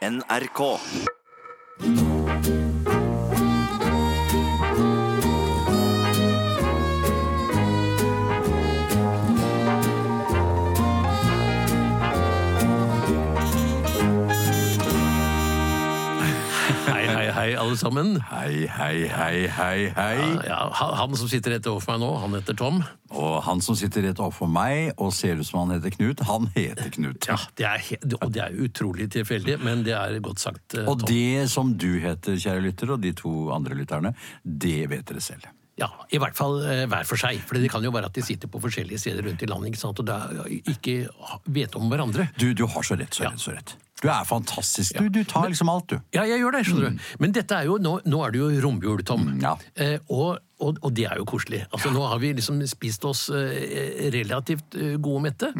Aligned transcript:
NRK. 0.00 0.80
Hei, 17.50 17.56
alle 17.58 17.74
sammen. 17.74 18.12
Hei, 18.28 18.68
hei, 18.70 19.08
hei, 19.10 19.48
hei, 19.50 19.88
hei. 19.90 20.18
Ja, 20.46 20.58
han 20.70 20.92
han 20.94 21.16
som 21.18 21.26
sitter 21.26 21.56
rett 21.56 21.66
overfor 21.66 21.96
meg 21.96 22.04
nå, 22.04 22.10
han 22.22 22.36
heter 22.36 22.54
Tom. 22.54 22.78
Og 23.10 23.40
han 23.42 23.58
som 23.58 23.74
sitter 23.74 24.06
rett 24.06 24.22
overfor 24.22 24.46
meg 24.46 24.92
og 25.02 25.10
ser 25.16 25.40
ut 25.40 25.48
som 25.48 25.64
han 25.64 25.74
heter 25.74 25.90
Knut, 25.96 26.22
han 26.28 26.46
heter 26.54 26.94
Knut. 26.94 27.26
Ja, 27.26 27.40
det 27.58 27.66
er, 27.66 28.06
Og 28.20 28.30
det 28.30 28.44
er 28.44 28.54
utrolig 28.54 29.08
tilfeldig, 29.10 29.58
men 29.66 29.82
det 29.82 29.98
er 29.98 30.14
godt 30.22 30.38
sagt, 30.38 30.62
Tom. 30.76 30.92
Og 30.94 31.02
det 31.10 31.50
som 31.50 31.74
du 31.74 31.96
heter, 31.98 32.38
kjære 32.38 32.62
lytter, 32.68 32.94
og 32.94 33.02
de 33.02 33.16
to 33.18 33.34
andre 33.50 33.82
lytterne, 33.82 34.14
det 34.46 34.84
vet 34.94 35.10
dere 35.10 35.26
selv. 35.32 35.50
Ja, 35.80 35.90
I 36.14 36.22
hvert 36.22 36.38
fall 36.38 36.60
eh, 36.62 36.86
hver 36.86 37.06
for 37.08 37.18
seg. 37.18 37.42
For 37.50 37.58
det 37.58 37.74
kan 37.74 37.82
jo 37.82 37.90
være 37.90 38.12
at 38.12 38.14
de 38.14 38.22
sitter 38.22 38.46
på 38.52 38.62
forskjellige 38.62 39.02
steder 39.08 39.26
rundt 39.26 39.42
i 39.42 39.50
landet 39.50 39.72
ikke 39.72 39.82
sant? 39.88 39.98
og 39.98 40.06
da 40.06 40.46
ikke 40.46 41.00
vet 41.50 41.74
om 41.74 41.90
hverandre. 41.90 42.30
Du, 42.38 42.52
du 42.54 42.68
har 42.70 42.86
så 42.86 42.94
rett, 43.00 43.10
så 43.16 43.26
rett, 43.26 43.42
så 43.42 43.58
rett. 43.58 43.74
Du 44.00 44.08
er 44.08 44.24
fantastisk. 44.24 44.96
Du, 44.96 45.08
du 45.12 45.24
tar 45.28 45.48
liksom 45.50 45.68
alt, 45.72 45.90
du. 45.92 45.98
Ja, 46.16 46.24
jeg 46.28 46.40
gjør 46.40 46.56
det, 46.56 46.62
skjønner 46.68 46.94
du. 46.94 47.08
Men 47.20 47.34
dette 47.36 47.58
er 47.58 47.68
jo, 47.68 47.76
nå, 47.82 47.98
nå 48.08 48.22
er 48.24 48.32
det 48.32 48.40
jo 48.40 48.48
romjul, 48.64 49.02
Tom. 49.06 49.26
Mm, 49.28 49.40
ja. 49.44 49.54
Eh, 49.76 49.98
og, 50.08 50.38
og, 50.60 50.80
og 50.80 50.94
det 50.96 51.04
er 51.10 51.20
jo 51.20 51.26
koselig. 51.28 51.66
Altså, 51.68 51.92
Nå 51.92 52.06
har 52.08 52.22
vi 52.22 52.32
liksom 52.38 52.62
spist 52.70 53.04
oss 53.08 53.26
eh, 53.34 54.08
relativt 54.14 54.78
eh, 54.80 54.96
gode 54.96 55.20
og 55.20 55.26
mette. 55.28 55.52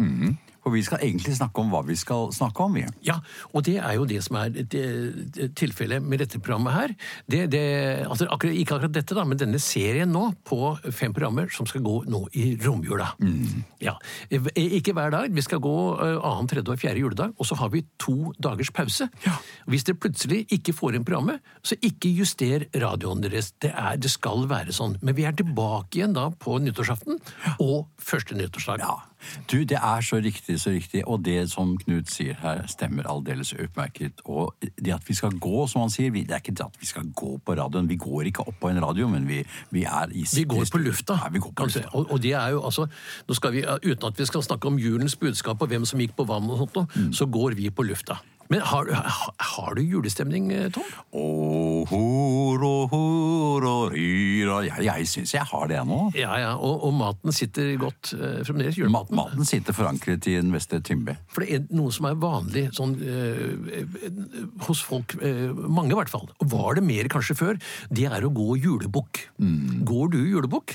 For 0.60 0.74
vi 0.74 0.82
skal 0.84 1.00
egentlig 1.04 1.34
snakke 1.38 1.62
om 1.62 1.70
hva 1.72 1.80
vi 1.86 1.96
skal 1.98 2.30
snakke 2.36 2.66
om. 2.66 2.76
igjen. 2.76 2.94
Ja, 3.06 3.18
og 3.54 3.64
det 3.64 3.78
er 3.80 3.96
jo 3.96 4.06
det 4.08 4.20
som 4.26 4.36
er 4.40 4.50
tilfellet 5.56 6.04
med 6.04 6.20
dette 6.22 6.40
programmet 6.40 6.76
her. 6.76 6.94
Det, 7.30 7.46
det, 7.52 7.62
altså 8.06 8.28
akkurat, 8.28 8.56
ikke 8.56 8.76
akkurat 8.76 8.94
dette, 8.94 9.16
da, 9.16 9.24
men 9.24 9.40
denne 9.40 9.60
serien 9.62 10.12
nå 10.12 10.26
på 10.46 10.74
fem 10.96 11.14
programmer 11.16 11.50
som 11.54 11.68
skal 11.68 11.84
gå 11.86 11.96
nå 12.10 12.26
i 12.36 12.52
romjula. 12.60 13.12
Ja, 13.80 13.96
eh, 14.28 14.50
Ikke 14.80 14.94
hver 14.96 15.12
dag. 15.14 15.32
Vi 15.32 15.44
skal 15.44 15.62
gå 15.64 15.76
eh, 15.96 16.16
annen, 16.18 16.48
tredje 16.50 16.74
og 16.74 16.80
fjerde 16.80 17.00
juledag, 17.02 17.34
og 17.38 17.48
så 17.48 17.56
har 17.60 17.72
vi 17.72 17.84
to 18.00 18.32
dagers 18.42 18.72
pause. 18.74 19.08
Hvis 19.70 19.86
dere 19.88 20.00
plutselig 20.00 20.44
ikke 20.52 20.76
får 20.76 20.98
inn 20.98 21.06
programmet, 21.08 21.40
så 21.64 21.78
ikke 21.80 22.12
juster 22.12 22.66
radioen 22.74 23.24
deres. 23.24 23.52
Det, 23.60 23.72
er, 23.72 23.96
det 24.00 24.12
skal 24.12 24.48
være 24.50 24.74
sånn. 24.76 24.98
Men 25.00 25.16
vi 25.16 25.26
er 25.28 25.36
tilbake 25.36 26.00
igjen 26.00 26.16
da 26.16 26.28
på 26.30 26.58
nyttårsaften 26.60 27.20
og 27.58 27.88
første 28.00 28.36
nyttårsdag. 28.38 28.84
Ja. 28.84 29.09
Du, 29.52 29.58
det 29.64 29.76
er 29.78 30.00
så 30.00 30.16
riktig, 30.16 30.60
så 30.60 30.70
riktig, 30.70 31.02
og 31.08 31.24
det 31.24 31.50
som 31.50 31.76
Knut 31.78 32.10
sier 32.10 32.34
her, 32.42 32.62
stemmer 32.70 33.06
aldeles 33.10 33.52
utmerket. 33.52 34.20
Og 34.24 34.54
det 34.60 34.94
at 34.94 35.08
vi 35.08 35.14
skal 35.14 35.36
gå, 35.38 35.66
som 35.68 35.80
han 35.84 35.90
sier, 35.92 36.10
vi, 36.14 36.22
det 36.24 36.36
er 36.36 36.42
ikke 36.44 36.54
det 36.56 36.66
at 36.66 36.80
vi 36.80 36.86
skal 36.86 37.10
gå 37.16 37.36
på 37.44 37.56
radioen. 37.58 37.88
Vi 37.90 37.96
går 38.00 38.30
ikke 38.32 38.46
opp 38.48 38.58
på 38.60 38.70
en 38.72 38.80
radio, 38.84 39.08
men 39.08 39.28
vi, 39.28 39.42
vi 39.70 39.84
er 39.84 40.12
i 40.12 40.24
Vi 40.34 40.44
går 40.44 40.64
på 40.72 40.78
lufta. 40.78 41.18
Ja, 41.24 41.28
vi 41.32 41.38
går 41.38 41.52
på 41.56 41.68
lufta. 41.68 41.86
Og, 41.92 42.10
og 42.10 42.22
det 42.22 42.32
er 42.32 42.48
jo, 42.56 42.64
altså, 42.64 42.86
nå 43.28 43.34
skal 43.34 43.52
vi, 43.52 43.64
Uten 43.84 44.08
at 44.08 44.18
vi 44.18 44.26
skal 44.26 44.42
snakke 44.42 44.68
om 44.68 44.78
julens 44.78 45.16
budskap 45.16 45.62
og 45.62 45.68
hvem 45.68 45.84
som 45.84 46.00
gikk 46.00 46.16
på 46.16 46.24
vann, 46.28 46.50
og 46.50 46.58
sånt, 46.58 46.68
Mm. 46.96 47.12
så 47.12 47.26
går 47.26 47.54
vi 47.54 47.70
på 47.70 47.82
lufta. 47.82 48.16
Men 48.50 48.64
har, 48.66 48.88
har, 49.38 49.74
du 49.78 49.82
julestemning, 49.82 50.48
eh, 50.52 50.70
Tom? 50.74 50.86
Hor, 51.14 51.86
horo, 51.86 52.72
hor, 52.90 53.66
ryr, 53.92 54.50
jeg, 54.66 54.84
jeg 54.88 55.06
syns 55.06 55.34
jeg 55.36 55.46
har 55.52 55.68
det 55.70 55.82
nå. 55.86 56.00
Ja, 56.18 56.32
ja, 56.40 56.50
Og, 56.58 56.82
og 56.88 56.96
maten 56.98 57.34
sitter 57.34 57.70
godt 57.78 58.10
eh, 58.16 58.40
fremdeles? 58.46 58.78
Julematen? 58.80 59.14
Maten 59.20 59.46
sitter 59.46 59.76
forankret 59.76 60.26
i 60.26 60.34
en 60.40 60.50
Vestre 60.54 60.80
Tymbe. 60.82 61.14
For 61.30 61.46
det 61.46 61.60
er 61.60 61.68
noe 61.78 61.94
som 61.94 62.08
er 62.10 62.18
vanlig 62.18 62.66
sånn, 62.74 62.96
eh, 62.98 63.84
hos 64.66 64.82
folk, 64.82 65.14
eh, 65.22 65.46
mange 65.70 65.94
i 65.94 66.00
hvert 66.00 66.10
fall, 66.10 66.26
og 66.34 66.50
var 66.50 66.80
det 66.80 66.86
mer 66.88 67.10
kanskje 67.12 67.38
før, 67.38 67.60
det 67.86 68.10
er 68.10 68.26
å 68.26 68.32
gå 68.34 68.58
julebukk. 68.64 69.28
Mm. 69.38 69.84
Går 69.86 70.10
du 70.16 70.20
julebukk? 70.24 70.74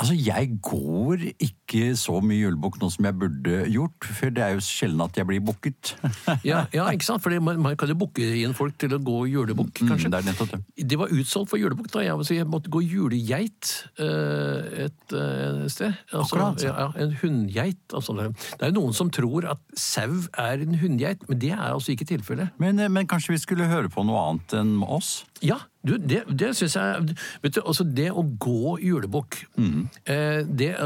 Altså, 0.00 0.16
jeg 0.16 0.54
går 0.64 1.26
ikke 1.36 1.90
så 1.98 2.20
mye 2.24 2.40
julebukk 2.40 2.78
nå 2.80 2.88
som 2.92 3.04
jeg 3.04 3.18
burde 3.20 3.58
gjort, 3.68 4.08
for 4.08 4.32
det 4.32 4.44
er 4.44 4.54
jo 4.56 4.64
sjelden 4.64 5.04
at 5.04 5.18
jeg 5.20 5.28
blir 5.28 5.42
bukket. 5.44 5.94
Ja, 6.46 6.62
ja, 6.72 6.86
ikke 6.94 7.04
sant? 7.04 7.20
For 7.22 7.34
man, 7.42 7.58
man 7.60 7.76
kan 7.78 7.90
jo 7.90 7.96
booke 8.00 8.24
inn 8.40 8.54
folk 8.56 8.78
til 8.80 8.94
å 8.96 9.00
gå 9.02 9.16
julebukk, 9.28 9.82
kanskje. 9.82 10.08
Mm, 10.08 10.14
det 10.14 10.20
er 10.20 10.28
nettopp 10.30 10.52
det. 10.54 10.60
Det 10.92 10.98
var 11.00 11.12
utsolgt 11.12 11.50
for 11.52 11.60
julebukk 11.60 11.90
da 11.92 12.04
jeg, 12.06 12.26
så 12.26 12.36
jeg 12.36 12.48
måtte 12.48 12.72
gå 12.72 12.82
julegeit 12.86 13.72
eh, 14.00 14.86
et 14.86 15.16
eh, 15.16 15.66
sted. 15.72 15.98
Altså, 16.14 16.24
Akkurat. 16.24 16.64
Ja, 16.64 16.74
ja, 16.86 16.88
en 17.04 17.16
hundgeit. 17.20 17.82
Altså, 17.92 18.16
det 18.16 18.30
det 18.60 18.66
er 18.66 18.72
jo 18.72 18.78
noen 18.80 18.96
som 18.96 19.10
tror 19.12 19.46
at 19.50 19.60
sau 19.78 20.22
er 20.38 20.64
en 20.64 20.78
hundgeit, 20.80 21.22
men 21.28 21.40
det 21.42 21.52
er 21.56 21.70
altså 21.70 21.94
ikke 21.94 22.08
tilfellet. 22.10 22.54
Men, 22.62 22.78
eh, 22.78 22.90
men 22.92 23.08
kanskje 23.10 23.34
vi 23.34 23.42
skulle 23.42 23.68
høre 23.70 23.92
på 23.92 24.04
noe 24.06 24.20
annet 24.30 24.56
enn 24.60 24.74
oss? 24.84 25.24
Ja, 25.42 25.56
du, 25.86 25.94
det, 25.96 26.24
det 26.28 26.50
syns 26.56 26.74
jeg 26.76 27.14
Vet 27.42 27.54
du, 27.56 27.60
altså 27.64 27.84
det 27.84 28.10
å 28.12 28.20
gå 28.44 28.74
julebukk 28.84 29.38
eh, 29.56 30.42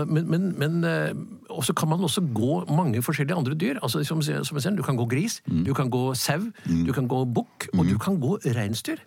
Men, 0.07 0.29
men, 0.31 0.45
men 0.59 0.77
eh, 0.87 1.11
også 1.51 1.75
kan 1.75 1.91
man 1.91 2.05
også 2.07 2.23
gå 2.35 2.61
mange 2.71 3.03
forskjellige 3.03 3.37
andre 3.37 3.55
dyr. 3.59 3.81
Altså, 3.83 4.05
som, 4.07 4.23
som 4.23 4.57
jeg 4.57 4.63
sier, 4.63 4.77
Du 4.79 4.83
kan 4.87 4.97
gå 4.97 5.07
gris, 5.11 5.41
du 5.67 5.73
kan 5.75 5.91
gå 5.91 6.15
sau, 6.15 6.41
du 6.87 6.93
kan 6.95 7.09
gå 7.11 7.25
bukk, 7.25 7.69
og 7.75 7.87
du 7.91 7.99
kan 7.99 8.21
gå 8.23 8.39
reinsdyr. 8.55 9.03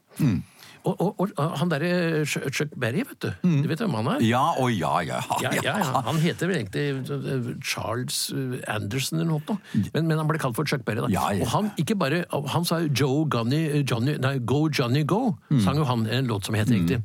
Og, 0.87 1.01
og, 1.19 1.31
og 1.35 1.53
han 1.59 1.69
derre 1.71 2.23
Chuck 2.27 2.71
Berry, 2.79 3.03
vet 3.09 3.19
du. 3.25 3.29
Du 3.43 3.67
vet 3.69 3.81
hvem 3.83 3.95
han 3.99 4.07
er? 4.15 4.21
Ja 4.25 4.43
og 4.61 4.71
ja, 4.71 4.93
ja. 5.03 5.19
Ja, 5.43 5.51
ja, 5.59 5.73
ja. 5.83 6.01
Han 6.07 6.19
heter 6.23 6.47
vel 6.49 6.61
egentlig 6.61 6.85
eh, 7.11 7.49
Charles 7.65 8.19
eh, 8.31 8.57
Anderson 8.71 9.19
eller 9.19 9.29
noe, 9.33 9.57
men, 9.93 10.07
men 10.07 10.21
han 10.21 10.29
ble 10.29 10.39
kalt 10.41 10.55
for 10.57 10.67
Chuck 10.69 10.85
Berry. 10.87 11.03
da. 11.03 11.25
Og 11.41 11.51
han 11.53 11.69
ikke 11.81 11.97
bare, 11.99 12.23
han 12.53 12.65
sa 12.67 12.79
jo 12.85 12.91
Joe 13.01 13.25
Gunny, 13.33 13.61
Johnny, 13.83 14.15
nei, 14.23 14.37
Go 14.39 14.65
Johnny 14.69 15.03
Go, 15.07 15.35
Mm. 15.51 15.61
sang 15.63 15.77
jo 15.79 15.85
han 15.87 16.01
en 16.11 16.27
låt 16.27 16.45
som 16.47 16.55
het 16.59 16.69
riktig. 16.71 16.97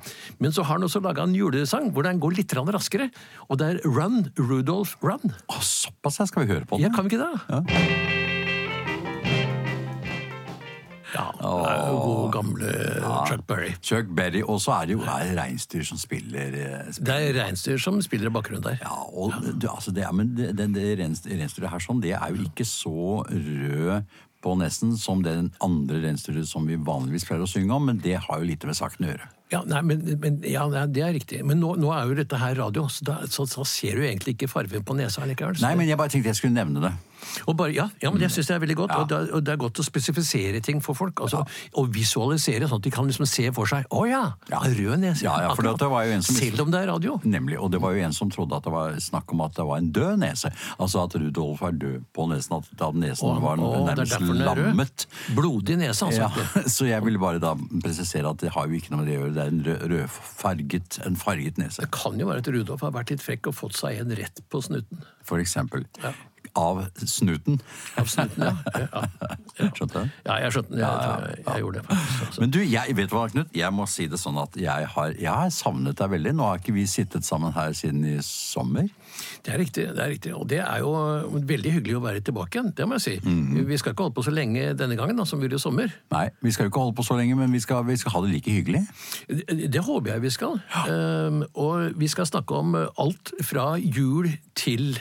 Men 0.43 0.53
så 0.55 0.65
har 0.67 0.77
han 0.79 0.87
også 0.87 1.01
laga 1.05 1.23
en 1.27 1.35
julesang 1.37 1.91
hvor 1.95 2.03
den 2.07 2.19
går 2.23 2.35
litt 2.39 2.53
raskere, 2.59 3.11
og 3.49 3.59
det 3.61 3.69
er 3.77 3.81
Run, 3.89 4.31
Rudolph, 4.39 4.97
Run. 5.03 5.33
Å, 5.51 5.61
såpass, 5.63 6.19
her 6.23 6.27
Skal 6.31 6.47
vi 6.47 6.53
høre 6.55 6.67
på 6.67 6.77
den? 6.79 6.89
Ja, 6.89 6.95
kan 6.95 7.07
vi 7.09 7.15
ikke 7.17 7.23
det? 7.23 7.47
Ja, 7.49 8.22
det 11.61 11.71
er 11.73 11.87
jo 11.91 11.99
god 12.07 12.33
gamle 12.33 12.73
Chuck 13.29 13.45
Berry. 13.47 13.71
Chuck 13.83 14.07
Berry, 14.17 14.43
og 14.43 14.59
så 14.65 14.73
er 14.81 14.87
det 14.91 14.97
jo 14.97 15.05
reinsdyr 15.07 15.85
som 15.87 15.99
spiller, 16.01 16.57
eh, 16.57 16.91
spiller. 16.93 17.07
Det 17.11 17.17
er 17.29 17.39
reinsdyr 17.45 17.79
som 17.83 18.01
spiller 18.05 18.31
i 18.31 18.35
bakgrunnen 18.39 18.65
der. 18.67 18.79
Ja, 18.83 18.97
og 19.13 19.33
du, 19.61 19.69
altså 19.69 19.93
det, 19.95 20.05
er- 20.09 20.13
men 20.13 20.35
det, 20.39 20.51
det, 20.57 20.71
det 20.75 20.89
reinsdyret 21.03 21.71
her 21.71 21.79
sånn, 21.85 22.01
det 22.05 22.13
er 22.17 22.29
jo 22.35 22.43
ikke 22.49 22.65
så 22.69 23.25
rød 23.29 24.03
på 24.43 24.57
nesten 24.59 24.97
som 24.99 25.21
den 25.23 25.53
andre 25.63 26.01
reinsdyret 26.03 26.49
som 26.51 26.65
vi 26.67 26.75
vanligvis 26.75 27.25
pleier 27.29 27.45
å 27.45 27.47
synge 27.47 27.71
om, 27.77 27.85
men 27.87 28.01
det 28.03 28.17
har 28.25 28.41
jo 28.43 28.49
lite 28.49 28.67
med 28.67 28.75
saken 28.75 29.07
å 29.07 29.13
gjøre. 29.13 29.29
Ja, 29.53 29.61
nei, 29.69 29.83
men, 29.85 30.01
men, 30.19 30.39
ja, 30.49 30.65
Det 30.89 31.03
er 31.05 31.13
riktig. 31.13 31.43
Men 31.45 31.61
nå, 31.61 31.75
nå 31.79 31.91
er 31.95 32.09
jo 32.09 32.15
dette 32.17 32.39
her 32.41 32.55
radio, 32.57 32.87
så 32.91 33.05
da, 33.05 33.19
så, 33.31 33.45
så 33.47 33.63
ser 33.69 34.01
du 34.01 34.03
egentlig 34.07 34.33
ikke 34.35 34.49
fargen 34.51 34.83
på 34.83 34.97
nesa 34.97 35.27
likevel. 35.29 35.55
så- 35.61 35.67
Nei, 35.69 35.75
men 35.77 35.87
jeg 35.91 35.99
bare 36.01 36.09
tenkte 36.09 36.33
jeg 36.33 36.39
skulle 36.41 36.57
nevne 36.57 36.81
det. 36.81 36.93
Og 37.47 37.57
bare, 37.57 37.73
ja, 37.75 37.89
ja, 38.03 38.11
men 38.11 38.21
det 38.21 38.31
syns 38.33 38.49
jeg 38.51 38.57
er 38.57 38.63
veldig 38.65 38.77
godt. 38.77 38.91
Ja. 38.95 39.01
Og, 39.03 39.09
det 39.09 39.17
er, 39.19 39.29
og 39.37 39.45
det 39.47 39.53
er 39.55 39.61
godt 39.63 39.81
å 39.81 39.85
spesifisere 39.87 40.61
ting 40.65 40.81
for 40.85 40.95
folk. 40.99 41.21
Altså, 41.25 41.45
Og 41.79 41.91
visualisere, 41.95 42.69
sånn 42.69 42.81
at 42.83 42.87
de 42.87 42.91
kan 42.95 43.07
liksom 43.09 43.27
se 43.29 43.49
for 43.55 43.67
seg 43.71 43.87
Å 43.91 44.03
ja! 44.09 44.23
Ja. 44.51 44.61
Rød 44.63 44.99
nese. 45.03 45.25
Ja, 45.25 45.37
ja, 45.47 45.55
for 45.55 45.63
det 45.67 45.89
var 45.91 46.05
jo 46.07 46.13
en 46.17 46.23
som- 46.23 46.37
Selv 46.37 46.61
om 46.67 46.71
det 46.71 46.81
er 46.83 46.87
radio. 46.93 47.19
Nemlig, 47.25 47.59
og 47.61 47.71
det 47.73 47.81
var 47.81 47.93
jo 47.95 48.03
en 48.05 48.13
som 48.13 48.31
trodde 48.31 48.57
at 48.57 48.65
det 48.65 48.73
var 48.73 48.93
snakk 49.03 49.33
om 49.33 49.41
at 49.47 49.55
det 49.55 49.67
var 49.67 49.79
en 49.79 49.91
død 49.93 50.19
nese. 50.23 50.51
Altså 50.79 51.05
at 51.05 51.15
Rudolf 51.15 51.63
er 51.63 51.73
død 51.73 52.05
på 52.15 52.29
nesen, 52.29 52.57
at 52.59 52.95
nesen 52.95 53.29
Å, 53.29 53.41
var 53.41 53.57
nærmest 53.57 54.21
lammet. 54.21 55.07
Blodig 55.37 55.79
nese, 55.79 56.07
altså. 56.09 56.29
Ja, 56.29 56.65
så 56.77 56.87
jeg 56.89 57.03
vil 57.05 57.19
bare 57.23 57.39
da 57.43 57.55
presisere 57.83 58.31
at 58.31 58.39
det 58.43 58.53
har 58.55 58.67
jo 58.67 58.75
ikke 58.79 58.91
noe 58.95 59.03
med 59.05 59.09
det 59.11 59.19
å 59.19 59.23
gjøre. 59.23 59.35
Det 59.35 59.43
er 59.43 59.53
en 59.53 59.63
rød, 59.67 59.87
rødfarget, 59.93 60.99
en 61.07 61.17
farget 61.17 61.59
nese, 61.59 61.81
Det 61.85 61.91
kan 61.95 62.19
jo 62.19 62.27
være 62.29 62.43
at 62.45 62.49
Rudolf 62.55 62.81
har 62.87 62.93
vært 62.95 63.11
litt 63.15 63.23
frekk 63.25 63.49
og 63.53 63.55
fått 63.59 63.79
seg 63.79 64.01
en 64.03 64.15
rett 64.19 64.43
på 64.51 64.63
snuten. 64.63 65.03
for 65.25 65.39
eksempel. 65.39 65.85
Ja. 66.03 66.13
Av 66.59 66.83
snuten. 67.09 67.61
Av 67.97 68.09
snuten, 68.13 68.45
ja. 68.45 68.57
ja. 68.77 68.89
ja. 68.93 69.69
Skjønte 69.77 70.03
du? 70.03 70.11
Ja, 70.27 70.39
jeg 70.43 70.53
skjønte 70.53 70.75
det. 70.75 70.81
Jeg, 70.83 71.29
jeg, 71.29 71.45
jeg 71.47 71.65
gjorde 71.65 71.81
det 71.81 71.85
faktisk. 71.89 72.41
Men 72.43 72.53
du, 72.53 72.59
jeg, 72.65 72.97
vet 72.99 73.15
hva, 73.15 73.23
Knut? 73.33 73.55
Jeg 73.57 73.73
må 73.73 73.87
si 73.89 74.09
det 74.13 74.21
sånn 74.21 74.41
at 74.43 74.59
jeg 74.61 74.89
har, 74.95 75.15
jeg 75.17 75.33
har 75.33 75.53
savnet 75.55 75.97
deg 76.01 76.13
veldig. 76.13 76.35
Nå 76.37 76.49
har 76.51 76.61
ikke 76.61 76.75
vi 76.77 76.85
sittet 76.91 77.25
sammen 77.29 77.55
her 77.57 77.73
siden 77.77 78.05
i 78.09 78.19
sommer. 78.27 78.91
Det 79.45 79.53
er 79.55 79.61
riktig, 79.61 79.85
det 79.97 80.03
er 80.03 80.13
riktig. 80.13 80.33
Og 80.37 80.47
det 80.51 80.61
er 80.63 80.83
jo 80.83 80.93
veldig 81.49 81.75
hyggelig 81.77 81.97
å 81.99 82.03
være 82.05 82.25
tilbake 82.25 82.59
igjen, 82.59 82.73
det 82.77 82.89
må 82.89 82.99
jeg 82.99 83.05
si. 83.05 83.15
Mm. 83.25 83.63
Vi 83.69 83.79
skal 83.81 83.95
ikke 83.95 84.07
holde 84.07 84.17
på 84.19 84.27
så 84.27 84.35
lenge 84.35 84.73
denne 84.79 84.99
gangen 84.99 85.19
da, 85.19 85.27
som 85.29 85.41
vi 85.41 85.49
gjorde 85.49 85.61
i 85.61 85.65
sommer. 85.65 85.95
Nei, 86.15 86.27
vi 86.45 86.55
skal 86.55 86.69
jo 86.69 86.73
ikke 86.73 86.85
holde 86.85 86.97
på 86.99 87.07
så 87.07 87.19
lenge, 87.19 87.37
men 87.39 87.55
vi 87.55 87.63
skal, 87.65 87.85
vi 87.89 87.99
skal 88.01 88.17
ha 88.17 88.25
det 88.25 88.33
like 88.35 88.57
hyggelig. 88.57 88.83
Det, 89.29 89.71
det 89.73 89.85
håper 89.85 90.15
jeg 90.15 90.27
vi 90.27 90.35
skal. 90.37 90.61
Um, 90.89 91.43
og 91.53 91.99
vi 92.01 92.11
skal 92.13 92.29
snakke 92.29 92.61
om 92.61 92.77
alt 92.77 93.35
fra 93.45 93.73
jul 93.81 94.31
til 94.59 94.95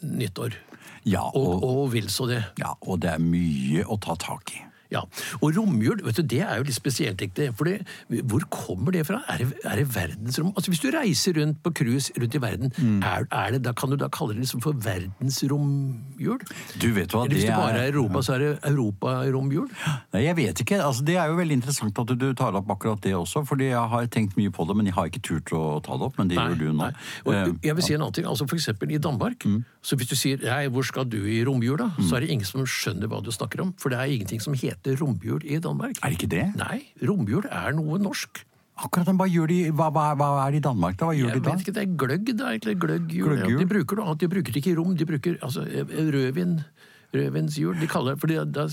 nyttår. 0.00 0.58
Ja, 1.04 1.22
Og, 1.34 1.62
og, 1.62 1.68
og 1.84 1.92
vil 1.92 2.08
så 2.12 2.26
det. 2.28 2.42
ja, 2.58 2.74
og 2.82 3.00
det 3.00 3.10
er 3.14 3.18
mye 3.22 3.84
å 3.88 3.96
ta 4.00 4.14
tak 4.20 4.52
i. 4.56 4.66
Ja, 4.90 5.04
Og 5.38 5.52
romjul, 5.54 6.00
vet 6.02 6.16
du, 6.18 6.22
det 6.26 6.40
er 6.42 6.56
jo 6.58 6.64
litt 6.66 6.74
spesielt. 6.74 7.20
Ikke? 7.22 7.52
For 7.54 7.68
det, 7.70 7.76
hvor 8.26 8.42
kommer 8.50 8.90
det 8.90 9.04
fra? 9.06 9.20
Er 9.30 9.38
det, 9.44 9.60
er 9.62 9.76
det 9.78 9.84
verdensrom? 9.94 10.48
Altså 10.58 10.72
Hvis 10.72 10.80
du 10.82 10.88
reiser 10.90 11.36
rundt 11.38 11.60
på 11.62 11.70
cruise 11.78 12.10
rundt 12.18 12.34
i 12.34 12.40
verden, 12.42 12.72
Mm. 12.74 12.98
er, 13.06 13.22
er 13.30 13.52
det, 13.54 13.60
da 13.62 13.70
kan 13.72 13.88
du 13.90 13.94
da 13.96 14.08
kalle 14.10 14.34
det 14.34 14.42
liksom 14.42 14.58
for 14.64 14.74
verdensromjul? 14.74 16.40
Du 16.82 16.88
vet 16.94 17.12
hva, 17.14 17.24
Eller 17.24 17.34
hvis 17.36 17.46
det 17.46 17.54
bare 17.56 17.84
er 17.86 17.92
Europa, 17.94 18.22
så 18.26 18.34
er 18.34 18.42
det 18.44 18.50
europaromjul? 18.70 19.68
Nei, 20.14 20.22
jeg 20.24 20.36
vet 20.38 20.62
ikke. 20.64 20.80
Altså, 20.82 21.04
det 21.06 21.16
er 21.22 21.30
jo 21.30 21.38
veldig 21.38 21.58
interessant 21.60 21.98
at 22.02 22.12
du 22.18 22.26
tar 22.38 22.58
opp 22.58 22.70
akkurat 22.74 23.00
det 23.04 23.14
også, 23.16 23.44
fordi 23.48 23.70
jeg 23.70 23.88
har 23.94 24.06
tenkt 24.12 24.36
mye 24.38 24.50
på 24.54 24.66
det, 24.68 24.76
men 24.76 24.90
jeg 24.90 24.94
har 24.98 25.06
ikke 25.10 25.22
turt 25.30 25.54
å 25.56 25.62
ta 25.84 25.96
det 26.00 26.08
opp, 26.10 26.18
men 26.18 26.28
det 26.30 26.38
gjør 26.38 26.58
du 26.58 26.66
nå. 26.72 26.90
Og 27.26 27.30
Eh, 27.40 27.46
jeg 27.62 27.76
vil 27.78 27.84
si 27.86 27.94
en 27.94 28.02
annen 28.02 28.12
ting, 28.12 28.26
altså 28.26 28.46
for 28.48 28.56
eksempel 28.58 28.90
i 28.90 28.98
Danmark, 28.98 29.46
så 29.80 29.96
hvis 29.96 30.10
du 30.10 30.16
sier 30.18 30.42
nei, 30.44 30.66
hvor 30.68 30.84
skal 30.84 31.06
du 31.08 31.18
i 31.24 31.38
romjula, 31.46 31.90
så 32.04 32.18
er 32.18 32.26
det 32.26 32.34
ingen 32.34 32.48
som 32.48 32.66
skjønner 32.68 33.08
hva 33.08 33.22
du 33.24 33.30
snakker 33.32 33.62
om, 33.64 33.72
for 33.80 33.92
det 33.92 34.00
er 34.00 34.12
ingenting 34.12 34.42
som 34.44 34.56
heter 34.58 34.98
romjul 35.00 35.40
i 35.48 35.56
Danmark. 35.62 35.96
Er 36.02 36.12
det 36.12 36.18
ikke 36.20 36.32
det? 36.34 36.46
Nei, 36.60 36.82
romjul 37.00 37.48
er 37.48 37.72
noe 37.78 37.96
norsk. 38.02 38.42
Akkurat, 38.80 39.08
men 39.10 39.18
hva 39.20 39.26
de, 39.48 39.58
hva, 39.76 39.90
hva, 39.92 40.04
hva 40.16 40.28
er 40.46 40.54
det 40.54 40.60
i 40.62 40.64
Danmark 40.64 40.96
da? 41.00 41.08
Hva 41.10 41.16
gjør 41.16 41.32
Jeg 41.34 41.40
de 41.40 41.44
da? 41.44 41.52
vet 41.56 41.64
ikke, 41.64 41.74
det 41.76 41.82
er 41.82 41.96
gløgg, 42.00 42.30
da, 42.36 42.52
egentlig. 42.54 42.76
Gløggjul. 42.80 43.24
Ja, 43.24 43.40
Gløggjul? 43.40 43.58
de 43.60 43.68
bruker 43.72 43.98
noe 44.00 44.06
annet, 44.08 44.22
de 44.22 44.30
bruker 44.36 44.54
det 44.54 44.62
ikke 44.62 44.72
i 44.72 44.78
rom, 44.78 44.94
de 44.96 45.08
bruker 45.08 45.36
altså, 45.44 45.66
rødvin. 46.14 46.54
Rødvinshjul. 47.10 47.74
De 47.80 47.88
kaller 47.90 48.14
det 48.14 48.20
fordi 48.22 48.36
det, 48.54 48.64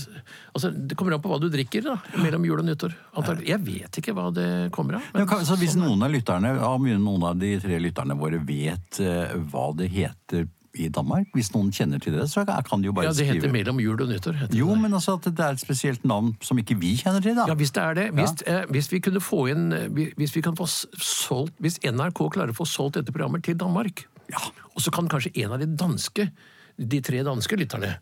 altså, 0.54 0.70
det 0.70 0.94
kommer 0.94 1.16
an 1.16 1.22
på 1.24 1.30
hva 1.32 1.40
du 1.42 1.48
drikker 1.50 1.82
da, 1.82 1.96
mellom 2.22 2.44
jul 2.46 2.60
og 2.62 2.68
nyttår. 2.68 2.94
Jeg 3.42 3.58
vet 3.66 3.98
ikke 3.98 4.14
hva 4.14 4.28
det 4.30 4.46
kommer 4.74 5.00
av. 5.00 5.08
Men, 5.16 5.26
Men, 5.26 5.42
så 5.48 5.56
hvis 5.58 5.74
noen 5.74 6.04
av 6.06 6.12
lytterne, 6.14 6.52
av 6.62 6.86
noen 6.86 7.24
av 7.26 7.40
de 7.40 7.56
tre 7.58 7.80
lytterne 7.82 8.14
våre 8.18 8.38
vet 8.38 9.00
eh, 9.02 9.34
hva 9.50 9.72
det 9.74 9.90
heter 9.90 10.46
i 10.78 10.88
Danmark, 10.94 11.26
hvis 11.34 11.50
noen 11.54 11.70
kjenner 11.74 12.00
til 12.02 12.14
det, 12.16 12.26
så 12.30 12.44
kan 12.46 12.80
de 12.82 12.88
jo 12.88 12.94
bare 12.96 13.10
skrive 13.10 13.14
ja, 13.14 13.18
det 13.18 13.26
heter 13.28 13.40
skrive. 13.48 13.52
mellom 13.58 13.80
jul 13.82 14.02
og 14.04 14.08
nyttår. 14.12 14.36
heter 14.42 14.56
Jo, 14.58 14.68
det. 14.72 14.80
men 14.84 14.94
altså 14.98 15.16
at 15.18 15.28
det 15.28 15.44
er 15.44 15.56
et 15.56 15.62
spesielt 15.62 16.04
navn 16.08 16.32
som 16.44 16.58
ikke 16.62 16.76
vi 16.80 16.94
kjenner 17.00 17.20
til, 17.24 17.34
da. 17.38 17.46
Ja, 17.50 17.54
hvis 17.58 17.72
det 17.76 17.82
er 17.82 17.94
det. 17.98 18.06
Hvis, 18.18 18.34
eh, 18.46 18.64
hvis 18.70 18.90
vi 18.92 19.00
kunne 19.04 19.20
få 19.20 19.40
inn 19.52 19.72
eh, 19.72 19.88
Hvis 20.16 20.34
vi 20.36 20.42
kan 20.44 20.56
få 20.56 20.66
solgt 20.68 21.54
Hvis 21.60 21.78
NRK 21.84 22.20
klarer 22.34 22.54
å 22.54 22.58
få 22.58 22.66
solgt 22.68 22.94
dette 23.00 23.12
programmet 23.12 23.44
til 23.44 23.56
Danmark, 23.58 24.06
Ja. 24.30 24.38
og 24.74 24.80
så 24.84 24.90
kan 24.92 25.08
kanskje 25.08 25.32
en 25.44 25.52
av 25.52 25.58
de 25.58 25.66
danske 25.66 26.30
de 26.78 27.00
tre 27.02 27.22
danske 27.26 27.56
lytterne 27.58 27.96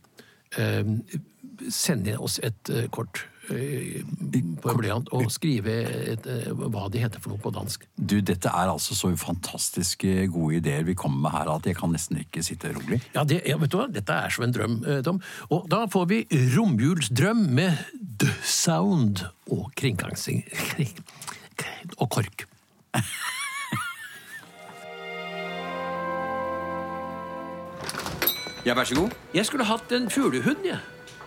eh, 0.59 0.85
sende 1.73 2.17
oss 2.21 2.39
et 2.45 2.69
eh, 2.71 2.89
kort 2.93 3.23
på 3.47 4.71
en 4.73 4.79
blyant 4.81 5.11
og 5.15 5.31
skrive 5.33 5.75
et, 6.13 6.27
eh, 6.27 6.49
hva 6.53 6.87
de 6.93 7.03
heter 7.03 7.23
for 7.23 7.35
noe 7.35 7.43
på 7.43 7.53
dansk. 7.55 7.87
Du, 7.97 8.19
dette 8.21 8.51
er 8.51 8.73
altså 8.73 8.97
så 8.99 9.13
fantastiske 9.21 10.27
gode 10.35 10.61
ideer 10.61 10.87
vi 10.87 10.97
kommer 10.99 11.27
med 11.27 11.37
her 11.37 11.53
at 11.55 11.69
jeg 11.69 11.79
kan 11.79 11.93
nesten 11.95 12.21
ikke 12.23 12.43
sitte 12.47 12.73
rolig. 12.75 13.01
Ja, 13.15 13.25
det, 13.25 13.43
ja, 13.47 13.59
vet 13.61 13.73
du 13.73 13.79
hva? 13.81 13.87
Dette 13.93 14.17
er 14.27 14.35
som 14.35 14.47
en 14.47 14.57
drøm, 14.57 14.81
eh, 14.85 15.03
Tom. 15.07 15.23
Og 15.51 15.69
da 15.73 15.85
får 15.91 16.11
vi 16.11 16.21
romjulsdrøm 16.57 17.47
med 17.57 17.87
The 18.19 18.33
Sound 18.43 19.27
og 19.53 19.71
kringkasting 19.79 20.45
kring, 20.75 20.93
og 21.99 22.11
KORK. 22.11 22.49
Ja, 28.67 28.75
vær 28.75 28.85
så 28.85 28.97
god. 28.99 29.13
Jeg 29.35 29.47
skulle 29.47 29.65
hatt 29.65 29.93
en 29.95 30.11
fuglehund, 30.11 30.65
jeg. 30.67 30.81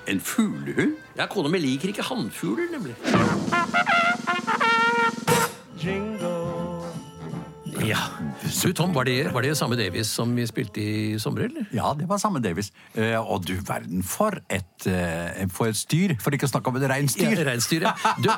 En 0.10 0.20
fuglehund? 0.22 0.98
Ja, 1.16 1.28
Kona 1.28 1.50
mi 1.54 1.60
liker 1.62 1.88
ikke 1.88 2.02
hannfugler, 2.02 2.66
nemlig. 2.72 2.96
Ja. 7.86 8.00
Du, 8.44 8.74
Tom, 8.74 8.94
var 8.94 9.08
det, 9.08 9.30
var 9.34 9.44
det 9.46 9.56
samme 9.58 9.78
Davies 9.80 10.10
som 10.12 10.32
vi 10.36 10.46
spilte 10.48 10.82
i 10.82 11.20
sommer, 11.22 11.46
eller? 11.48 11.68
Ja, 11.76 11.92
det 11.98 12.08
var 12.10 12.20
samme 12.22 12.42
Davis. 12.44 12.72
Eh, 12.94 13.16
og 13.20 13.46
du 13.48 13.54
verden, 13.66 14.04
for 14.04 14.36
et, 14.52 14.88
eh, 14.90 15.46
for 15.54 15.72
et 15.72 15.80
styr! 15.80 16.16
For 16.22 16.36
ikke 16.36 16.50
å 16.50 16.52
snakke 16.52 16.72
om 16.72 16.80
et 16.80 16.88
reinsdyr! 16.92 17.34
Ja, 17.38 17.46
Reinsdyret. 17.50 18.04
Du, 18.20 18.30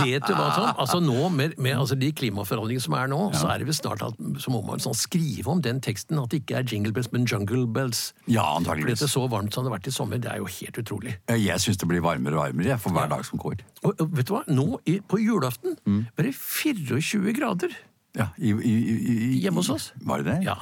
vet 0.00 0.24
du 0.24 0.32
hva, 0.32 0.48
Tom? 0.54 0.70
Altså 0.80 1.00
nå, 1.02 1.28
Med, 1.34 1.56
med 1.58 1.76
altså 1.76 1.96
de 1.98 2.10
klimaforandringene 2.16 2.84
som 2.84 2.96
er 2.98 3.10
nå, 3.12 3.20
så 3.36 3.50
er 3.52 3.62
det 3.62 3.68
vel 3.68 3.76
snart 3.76 4.04
at 4.06 4.18
så 4.40 4.52
må 4.52 4.62
man 4.66 4.82
sånn 4.82 4.96
skrive 4.96 5.50
om 5.52 5.62
den 5.64 5.80
teksten 5.84 6.20
at 6.20 6.32
det 6.32 6.42
ikke 6.44 6.60
er 6.60 6.68
jingle 6.68 6.94
bells, 6.96 7.10
men 7.14 7.28
jungle 7.28 7.64
bells. 7.70 8.06
Ja, 8.30 8.46
antageligvis. 8.56 9.02
det 9.02 9.08
er 9.08 9.14
så 9.14 9.26
varmt 9.30 9.54
som 9.54 9.66
det 9.66 9.72
har 9.72 9.78
vært 9.78 9.90
i 9.90 9.94
sommer. 9.94 10.22
Det 10.22 10.32
er 10.32 10.42
jo 10.42 10.50
helt 10.58 10.80
utrolig. 10.80 11.16
Eh, 11.28 11.40
Jeg 11.44 11.60
syns 11.64 11.80
det 11.80 11.90
blir 11.90 12.04
varmere 12.04 12.38
og 12.38 12.46
varmere 12.46 12.74
jeg, 12.74 12.82
for 12.82 12.96
hver 12.96 13.10
dag 13.12 13.24
som 13.26 13.42
går. 13.42 13.64
Og, 13.84 14.06
vet 14.14 14.28
du 14.28 14.36
hva? 14.36 14.44
Nå 14.48 14.68
på 15.08 15.20
julaften 15.20 15.76
mm. 15.84 16.06
bare 16.16 16.32
24 16.32 17.34
grader 17.36 17.74
Ja, 18.14 18.28
i, 18.38 18.52
i, 18.52 18.72
i, 18.72 18.92
i, 19.10 19.38
hjemme 19.42 19.58
hos 19.58 19.68
oss. 19.74 19.88
Var 20.06 20.22
det 20.22 20.26
det? 20.28 20.34
Ja, 20.46 20.54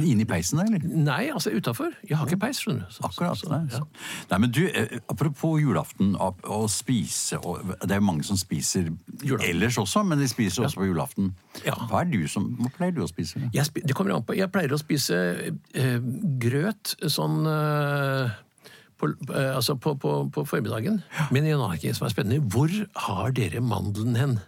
Inni 0.00 0.24
peisen, 0.24 0.56
da, 0.56 0.64
eller? 0.64 0.80
Nei, 1.04 1.26
altså 1.28 1.50
utafor. 1.52 1.90
Jeg 2.08 2.16
har 2.16 2.24
ikke 2.30 2.38
peis, 2.46 2.62
skjønner 2.62 2.86
du. 2.88 2.94
Så- 2.96 3.04
Akkurat. 3.04 3.36
så- 3.36 3.50
Nei, 3.52 3.58
ja. 3.74 3.80
nei, 4.30 4.38
men 4.46 4.50
du, 4.56 4.62
eh, 4.66 4.94
apropos 5.12 5.60
julaften 5.60 6.14
og, 6.16 6.40
spise 6.72 7.36
og, 7.44 7.60
Det 7.82 7.90
er 7.90 8.00
jo 8.00 8.06
mange 8.08 8.24
som 8.24 8.36
spiser 8.40 8.88
Julaften. 9.22 9.50
ellers 9.50 9.76
også, 9.76 10.06
men 10.08 10.18
de 10.18 10.28
spiser 10.28 10.64
også 10.64 10.80
på 10.80 10.86
julaften. 10.88 11.34
Ja. 11.66 11.74
Hva, 11.74 12.00
er 12.00 12.10
du 12.14 12.26
som, 12.28 12.48
hva 12.56 12.72
pleier 12.78 12.94
du 12.96 13.02
å 13.04 13.08
spise? 13.12 13.36
Jeg, 13.52 13.64
spi- 13.68 13.84
det 13.84 13.94
kommer 13.94 14.14
an 14.16 14.22
på. 14.24 14.34
Jeg 14.40 14.48
pleier 14.50 14.72
å 14.72 14.78
spise 14.80 15.20
eh, 15.74 15.98
grøt 16.40 16.94
sånn 17.12 17.44
eh, 17.44 18.30
på, 19.00 19.08
eh, 19.34 19.52
altså 19.56 19.76
på, 19.76 19.98
på, 20.00 20.30
på 20.32 20.46
formiddagen. 20.48 21.02
Men 21.30 21.44
en 21.44 21.60
annen 21.60 21.78
ting 21.80 21.92
som 21.96 22.06
er 22.08 22.14
spennende, 22.16 22.40
hvor 22.48 22.72
har 23.04 23.32
dere 23.36 23.60
mandelen 23.60 24.16
hen? 24.16 24.38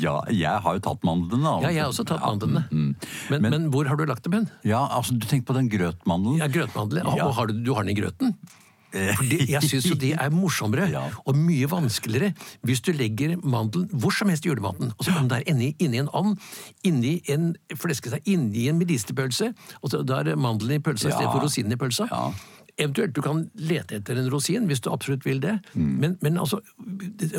Ja, 0.00 0.20
jeg 0.30 0.60
har 0.62 0.74
jo 0.76 0.80
tatt 0.84 1.02
mandlene. 1.06 1.54
Ja, 1.64 1.70
jeg 1.74 1.82
har 1.82 1.90
også 1.92 2.04
tatt 2.06 2.20
Ja, 2.20 2.30
mandlene. 2.32 2.64
mm, 2.70 2.90
Men, 3.30 3.42
men, 3.50 3.70
hvor 3.74 3.86
har 3.88 3.96
du 3.96 4.04
lagt 4.06 4.22
dem 4.24 4.32
hen? 4.32 4.50
Ja, 4.64 4.84
altså 4.88 5.16
du 5.18 5.26
tenker 5.26 5.52
på 5.52 5.56
den 5.58 5.68
grøtmandelen? 5.72 6.38
Ja, 6.38 6.46
grøtmandelen. 6.46 7.08
Ja. 7.16 7.26
Og 7.26 7.34
har 7.34 7.46
du, 7.50 7.54
du 7.64 7.72
har 7.74 7.82
den 7.82 7.96
i 7.96 8.00
grøten? 8.00 8.36
For 8.94 9.24
jeg 9.26 9.58
syns 9.66 9.88
jo 9.90 9.96
det 9.98 10.12
er 10.22 10.30
morsommere 10.30 10.84
Ja. 10.92 11.00
og 11.26 11.34
mye 11.34 11.66
vanskeligere 11.66 12.28
hvis 12.62 12.78
du 12.86 12.92
legger 12.94 13.32
mandelen 13.42 13.88
hvor 13.90 14.14
som 14.14 14.28
helst 14.30 14.46
i 14.46 14.52
julematen. 14.52 14.92
og 14.94 15.02
så 15.02 15.10
kommer 15.10 15.26
den 15.26 15.32
der 15.32 15.50
inni, 15.50 15.72
inni 15.82 15.98
en 15.98 16.08
and, 16.14 16.36
inni 16.86 17.16
en 17.28 17.56
fleskesteg, 17.74 18.22
inni 18.30 18.68
en 18.70 18.78
medisterpølse, 18.78 19.50
og 19.82 19.90
så 19.90 20.04
da 20.06 20.20
er 20.22 20.36
mandelen 20.38 20.76
i 20.78 20.78
pølsa 20.78 21.08
Ja. 21.10 21.16
istedenfor 21.16 21.42
rosinen 21.42 21.72
i 21.74 21.76
pølsa. 21.80 22.06
Ja. 22.06 22.30
Eventuelt 22.76 23.12
du 23.14 23.20
kan 23.22 23.44
lete 23.54 24.00
etter 24.00 24.18
en 24.18 24.26
rosin 24.32 24.64
hvis 24.66 24.80
du 24.82 24.88
absolutt 24.90 25.22
vil 25.24 25.38
det. 25.40 25.52
Mm. 25.78 25.92
Men, 26.02 26.16
men 26.24 26.38
altså, 26.42 26.58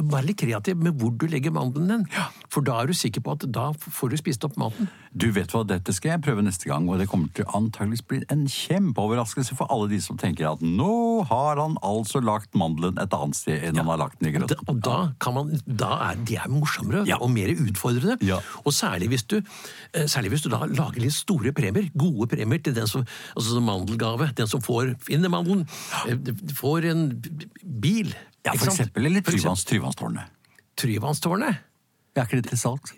vær 0.08 0.24
litt 0.24 0.38
kreativ 0.40 0.78
med 0.80 0.96
hvor 1.02 1.12
du 1.20 1.26
legger 1.28 1.52
mandelen 1.52 2.06
Ja. 2.14 2.30
For 2.54 2.64
da 2.64 2.78
er 2.82 2.88
du 2.88 2.94
sikker 2.96 3.20
på 3.26 3.34
at 3.36 3.44
da 3.52 3.66
får 3.76 4.14
du 4.14 4.18
spist 4.22 4.46
opp 4.48 4.56
maten. 4.62 4.88
Du 5.16 5.28
vet 5.36 5.52
hva, 5.52 5.66
dette 5.68 5.92
skal 5.96 6.14
jeg 6.14 6.24
prøve 6.24 6.44
neste 6.46 6.70
gang, 6.70 6.88
og 6.92 7.00
det 7.00 7.08
kommer 7.12 7.28
til 7.36 7.48
antageligvis 7.56 8.04
bli 8.08 8.22
en 8.32 8.46
kjempeoverraskelse 8.52 9.56
for 9.60 9.68
alle 9.74 9.90
de 9.92 10.00
som 10.04 10.18
tenker 10.20 10.48
at 10.54 10.64
nå 10.64 11.26
har 11.30 11.60
han 11.60 11.76
altså 11.86 12.22
lagt 12.24 12.56
mandelen 12.58 12.98
et 13.02 13.14
annet 13.16 13.36
sted 13.38 13.64
enn 13.68 13.80
han 13.80 13.92
har 13.92 14.00
lagt 14.06 14.20
den 14.22 14.30
i 14.30 14.34
Da, 14.36 14.40
grøten. 14.46 14.64
og 14.72 14.82
da, 14.88 14.98
kan 15.24 15.36
man, 15.38 15.52
da 15.68 15.92
er 16.12 16.22
de 16.28 16.38
er 16.40 16.52
morsommere 16.52 17.04
Ja. 17.10 17.18
og 17.20 17.32
mer 17.36 17.52
utfordrende. 17.54 18.18
Ja. 18.26 18.40
Og 18.64 18.72
særlig 18.76 19.10
hvis, 19.12 19.24
du, 19.28 19.38
eh, 19.94 20.08
særlig 20.12 20.32
hvis 20.36 20.46
du 20.48 20.50
da 20.54 20.64
lager 20.66 21.00
litt 21.04 21.16
store 21.16 21.52
premier, 21.56 21.90
gode 21.98 22.28
premier 22.32 22.60
til 22.64 22.76
den 22.76 22.88
som 22.88 23.04
altså 23.36 23.56
som 23.58 23.64
mandelgave. 23.68 24.32
Den 24.36 24.48
som 24.48 24.62
får 24.64 24.96
finner 25.04 25.25
mandelen, 25.34 25.66
eh, 26.10 26.34
får 26.58 26.90
en 26.92 27.08
bil. 27.64 28.14
Ja, 28.46 28.54
for 28.54 28.70
eksempel, 28.72 29.10
eller 29.10 29.26
Tryvannstårnet. 29.26 30.36
Tryvannstårnet. 30.78 31.64
Er 32.16 32.28
ikke 32.28 32.42
det 32.42 32.50
til 32.54 32.60
salgs? 32.60 32.94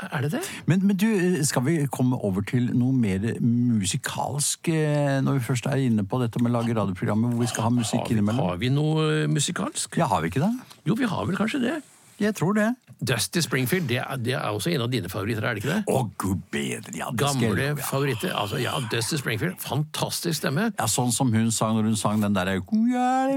Er 0.00 0.22
det 0.22 0.30
det? 0.32 0.40
Men, 0.66 0.86
men 0.86 0.96
du, 0.96 1.06
skal 1.44 1.64
vi 1.66 1.74
komme 1.90 2.16
over 2.24 2.44
til 2.46 2.70
noe 2.76 2.94
mer 2.94 3.24
musikalsk 3.42 4.70
eh, 4.72 5.18
når 5.24 5.38
vi 5.38 5.44
først 5.48 5.66
er 5.66 5.82
inne 5.82 6.04
på 6.06 6.20
dette 6.22 6.42
med 6.42 6.52
å 6.52 6.58
lage 6.58 6.76
radioprogrammer 6.76 7.32
hvor 7.32 7.44
vi 7.44 7.50
skal 7.50 7.66
ha 7.66 7.72
musikk 7.74 8.12
innimellom? 8.12 8.52
har 8.52 8.60
vi 8.62 8.70
noe 8.72 9.06
eh, 9.24 9.30
musikalsk? 9.30 9.98
Ja, 10.00 10.06
har 10.10 10.22
vi 10.22 10.30
ikke 10.30 10.44
det? 10.44 10.52
Jo, 10.88 10.96
vi 10.98 11.08
har 11.10 11.26
vel 11.28 11.38
kanskje 11.38 11.62
det. 11.64 11.76
Jeg 12.20 12.34
tror 12.36 12.52
det. 12.58 12.68
Dusty 13.00 13.40
Springfield, 13.40 13.86
det 13.88 13.96
er, 13.96 14.16
det 14.20 14.34
er 14.36 14.50
også 14.52 14.68
en 14.74 14.82
av 14.84 14.90
dine 14.92 15.08
favoritter, 15.08 15.44
er 15.48 15.56
det 15.56 15.62
ikke 15.62 15.72
det? 15.72 15.84
Å, 15.88 16.00
gud 16.20 16.40
bedre, 16.52 16.92
ja. 16.98 17.06
Det 17.08 17.22
Gamle 17.22 17.48
love, 17.48 17.80
ja. 17.80 17.86
favoritter. 17.88 18.34
Altså, 18.36 18.58
ja, 18.60 18.74
Dusty 18.92 19.16
Springfield, 19.16 19.56
fantastisk 19.64 20.36
stemme. 20.42 20.66
Ja, 20.76 20.84
sånn 20.90 21.08
som 21.16 21.32
hun 21.32 21.48
sang 21.54 21.78
når 21.78 21.88
hun 21.88 21.96
sang 21.96 22.20
den 22.20 22.36
derre 22.36 22.58
Ja, 22.60 23.30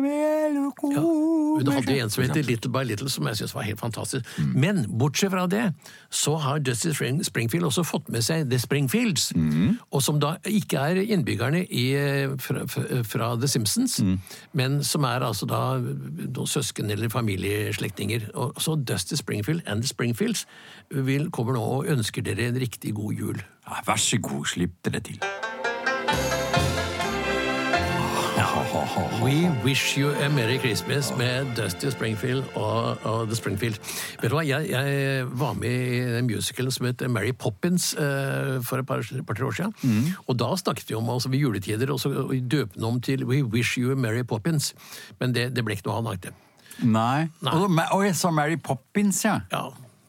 hun 0.99 1.69
hadde 1.71 1.95
en 2.01 2.11
som 2.11 2.25
heter 2.25 2.43
Little 2.43 2.71
by 2.73 2.83
Little, 2.89 3.07
som 3.11 3.27
jeg 3.29 3.39
syns 3.39 3.53
var 3.55 3.63
helt 3.69 3.79
fantastisk. 3.79 4.27
Men 4.51 4.83
bortsett 4.99 5.31
fra 5.31 5.45
det, 5.47 5.63
så 6.13 6.35
har 6.43 6.59
Dusty 6.59 6.91
Springfield 7.23 7.69
også 7.69 7.85
fått 7.87 8.11
med 8.11 8.25
seg 8.25 8.49
The 8.51 8.59
Springfields. 8.59 9.29
Og 9.93 10.03
som 10.03 10.19
da 10.19 10.35
ikke 10.49 10.83
er 10.91 10.99
innbyggerne 11.05 11.63
i, 11.69 11.85
eh, 11.95 12.35
fra, 12.37 12.65
fra- 12.67 13.31
The 13.39 13.47
Simpsons, 13.47 14.01
men 14.53 14.81
som 14.83 15.05
er 15.07 15.23
altså 15.23 15.47
da 15.47 15.79
søsken 16.45 16.91
eller 16.91 17.07
familieslektninger. 17.09 18.29
Og 18.35 18.59
så 18.61 18.72
Dusty 18.75 19.15
Springfield 19.19 19.61
and 19.65 19.83
The 19.83 19.87
Springfields 19.87 20.45
vil, 20.91 21.29
kommer 21.31 21.57
nå 21.57 21.63
og 21.79 21.89
ønsker 21.93 22.25
dere 22.25 22.49
en 22.51 22.59
riktig 22.61 22.93
god 22.97 23.13
jul. 23.13 23.43
Ja, 23.67 23.83
vær 23.87 24.01
så 24.01 24.19
god, 24.21 24.45
slipp 24.45 24.79
dere 24.85 24.99
til. 24.99 25.19
We 29.23 29.49
Wish 29.63 29.97
You 29.97 30.09
a 30.09 30.29
Merry 30.29 30.57
Christmas 30.59 31.13
med 31.17 31.45
Dusty 31.55 31.89
Springfield 31.89 32.43
og, 32.55 32.97
og 33.03 33.27
The 33.27 33.35
Springfield. 33.35 33.75
Vet 34.21 34.31
du 34.31 34.35
hva, 34.35 34.43
jeg, 34.45 34.69
jeg 34.69 35.25
var 35.39 35.53
med 35.53 35.69
i 35.69 35.99
en 36.19 36.27
musical 36.27 36.71
som 36.71 36.85
het 36.85 37.01
Mary 37.09 37.31
Poppins 37.31 37.93
eh, 37.93 38.59
for 38.63 38.83
et 38.83 38.87
par, 38.87 39.03
par 39.27 39.45
år 39.45 39.51
siden. 39.57 39.73
Mm. 39.83 40.13
Og 40.27 40.39
da 40.39 40.51
snakket 40.59 40.89
vi 40.89 40.95
om 40.95 41.09
altså, 41.09 41.29
ved 41.29 41.39
juletider 41.39 41.91
og 41.91 41.99
så 41.99 42.09
døpe 42.51 42.75
den 42.75 42.83
om 42.83 43.01
til 43.01 43.25
We 43.25 43.43
Wish 43.43 43.79
You 43.79 43.91
a 43.91 43.95
Merry 43.95 44.25
Poppins. 44.27 44.73
Men 45.19 45.35
det, 45.35 45.55
det 45.55 45.65
ble 45.65 45.77
ikke 45.77 45.89
noe 45.89 46.01
av, 46.01 46.09
lagde. 46.11 46.35
Nei. 46.81 47.29
Nei. 47.43 47.53
Og, 47.53 47.69
og 47.93 48.03
jeg 48.07 48.15
sa 48.17 48.31
Mary 48.33 48.57
Poppins, 48.57 49.19
ja. 49.25 49.39
Ja. 49.51 49.63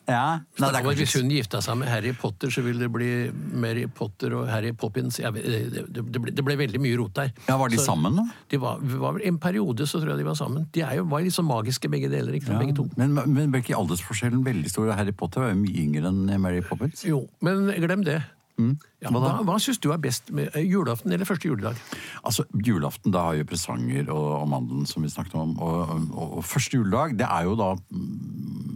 ja. 0.09 0.25
Nei, 0.61 0.71
det 0.73 0.81
er 0.81 0.99
hvis 0.99 1.15
hun 1.19 1.31
gifta 1.33 1.61
seg 1.65 1.79
med 1.81 1.89
Harry 1.93 2.13
Potter, 2.17 2.51
så 2.55 2.65
ville 2.65 2.81
det 2.87 2.91
bli 2.93 3.09
Mary 3.53 3.87
Potter 3.87 4.35
og 4.39 4.49
Harry 4.49 4.73
Poppins. 4.73 5.19
Vet- 5.21 5.45
det, 5.45 5.85
det, 5.95 6.05
ble, 6.23 6.33
det 6.35 6.45
ble 6.47 6.57
veldig 6.61 6.81
mye 6.83 6.99
rot 7.01 7.15
der. 7.17 7.33
Ja, 7.49 7.57
Var 7.61 7.73
de 7.73 7.81
Så- 7.81 7.87
sammen, 7.91 8.17
da? 8.21 8.27
De 8.51 8.61
var, 8.61 8.79
var 8.81 9.21
En 9.25 9.39
periode 9.39 9.87
så 9.91 10.01
tror 10.01 10.15
jeg 10.15 10.19
de 10.25 10.29
var 10.31 10.39
sammen. 10.41 10.69
De 10.73 10.85
jo, 10.85 11.05
var 11.11 11.21
sånn 11.31 11.49
magiske 11.49 11.91
begge 11.93 12.09
deler. 12.13 12.33
ikke 12.39 12.47
sant, 12.53 12.61
begge 12.65 12.77
to. 12.77 12.89
Men, 12.97 13.15
men 13.15 13.51
ble 13.51 13.61
ikke 13.65 13.77
aldersforskjellen 13.77 14.45
veldig 14.45 14.71
stor? 14.71 14.93
Harry 14.97 15.13
Potter 15.13 15.41
var 15.45 15.53
jo 15.55 15.61
mye 15.63 15.85
yngre 15.85 16.09
enn 16.13 16.41
Mary 16.41 16.61
Poppins. 16.63 17.05
Jo, 17.05 17.27
men 17.45 17.69
glem 17.85 18.05
det. 18.05 18.23
Ja, 18.59 19.11
Hva 19.11 19.21
da? 19.21 19.31
hva 19.41 19.45
hva 19.49 19.57
syns 19.61 19.81
du 19.83 19.89
er 19.91 19.99
best 19.99 20.31
med 20.31 20.53
eh, 20.55 20.63
julaften 20.71 21.13
eller 21.13 21.27
første 21.27 21.49
juledag? 21.51 21.79
Altså, 22.23 22.45
Julaften, 22.67 23.11
da 23.13 23.25
har 23.29 23.41
jo 23.41 23.47
presanger 23.51 24.11
og, 24.15 24.29
og 24.43 24.49
mandelen, 24.53 24.87
som 24.87 25.03
vi 25.03 25.11
snakket 25.11 25.35
om. 25.35 25.57
Og, 25.59 25.91
og, 26.15 26.37
og 26.39 26.45
første 26.47 26.79
juledag, 26.79 27.17
det 27.19 27.27
er 27.27 27.49
jo 27.49 27.57
da 27.59 27.73
mm, 27.75 28.74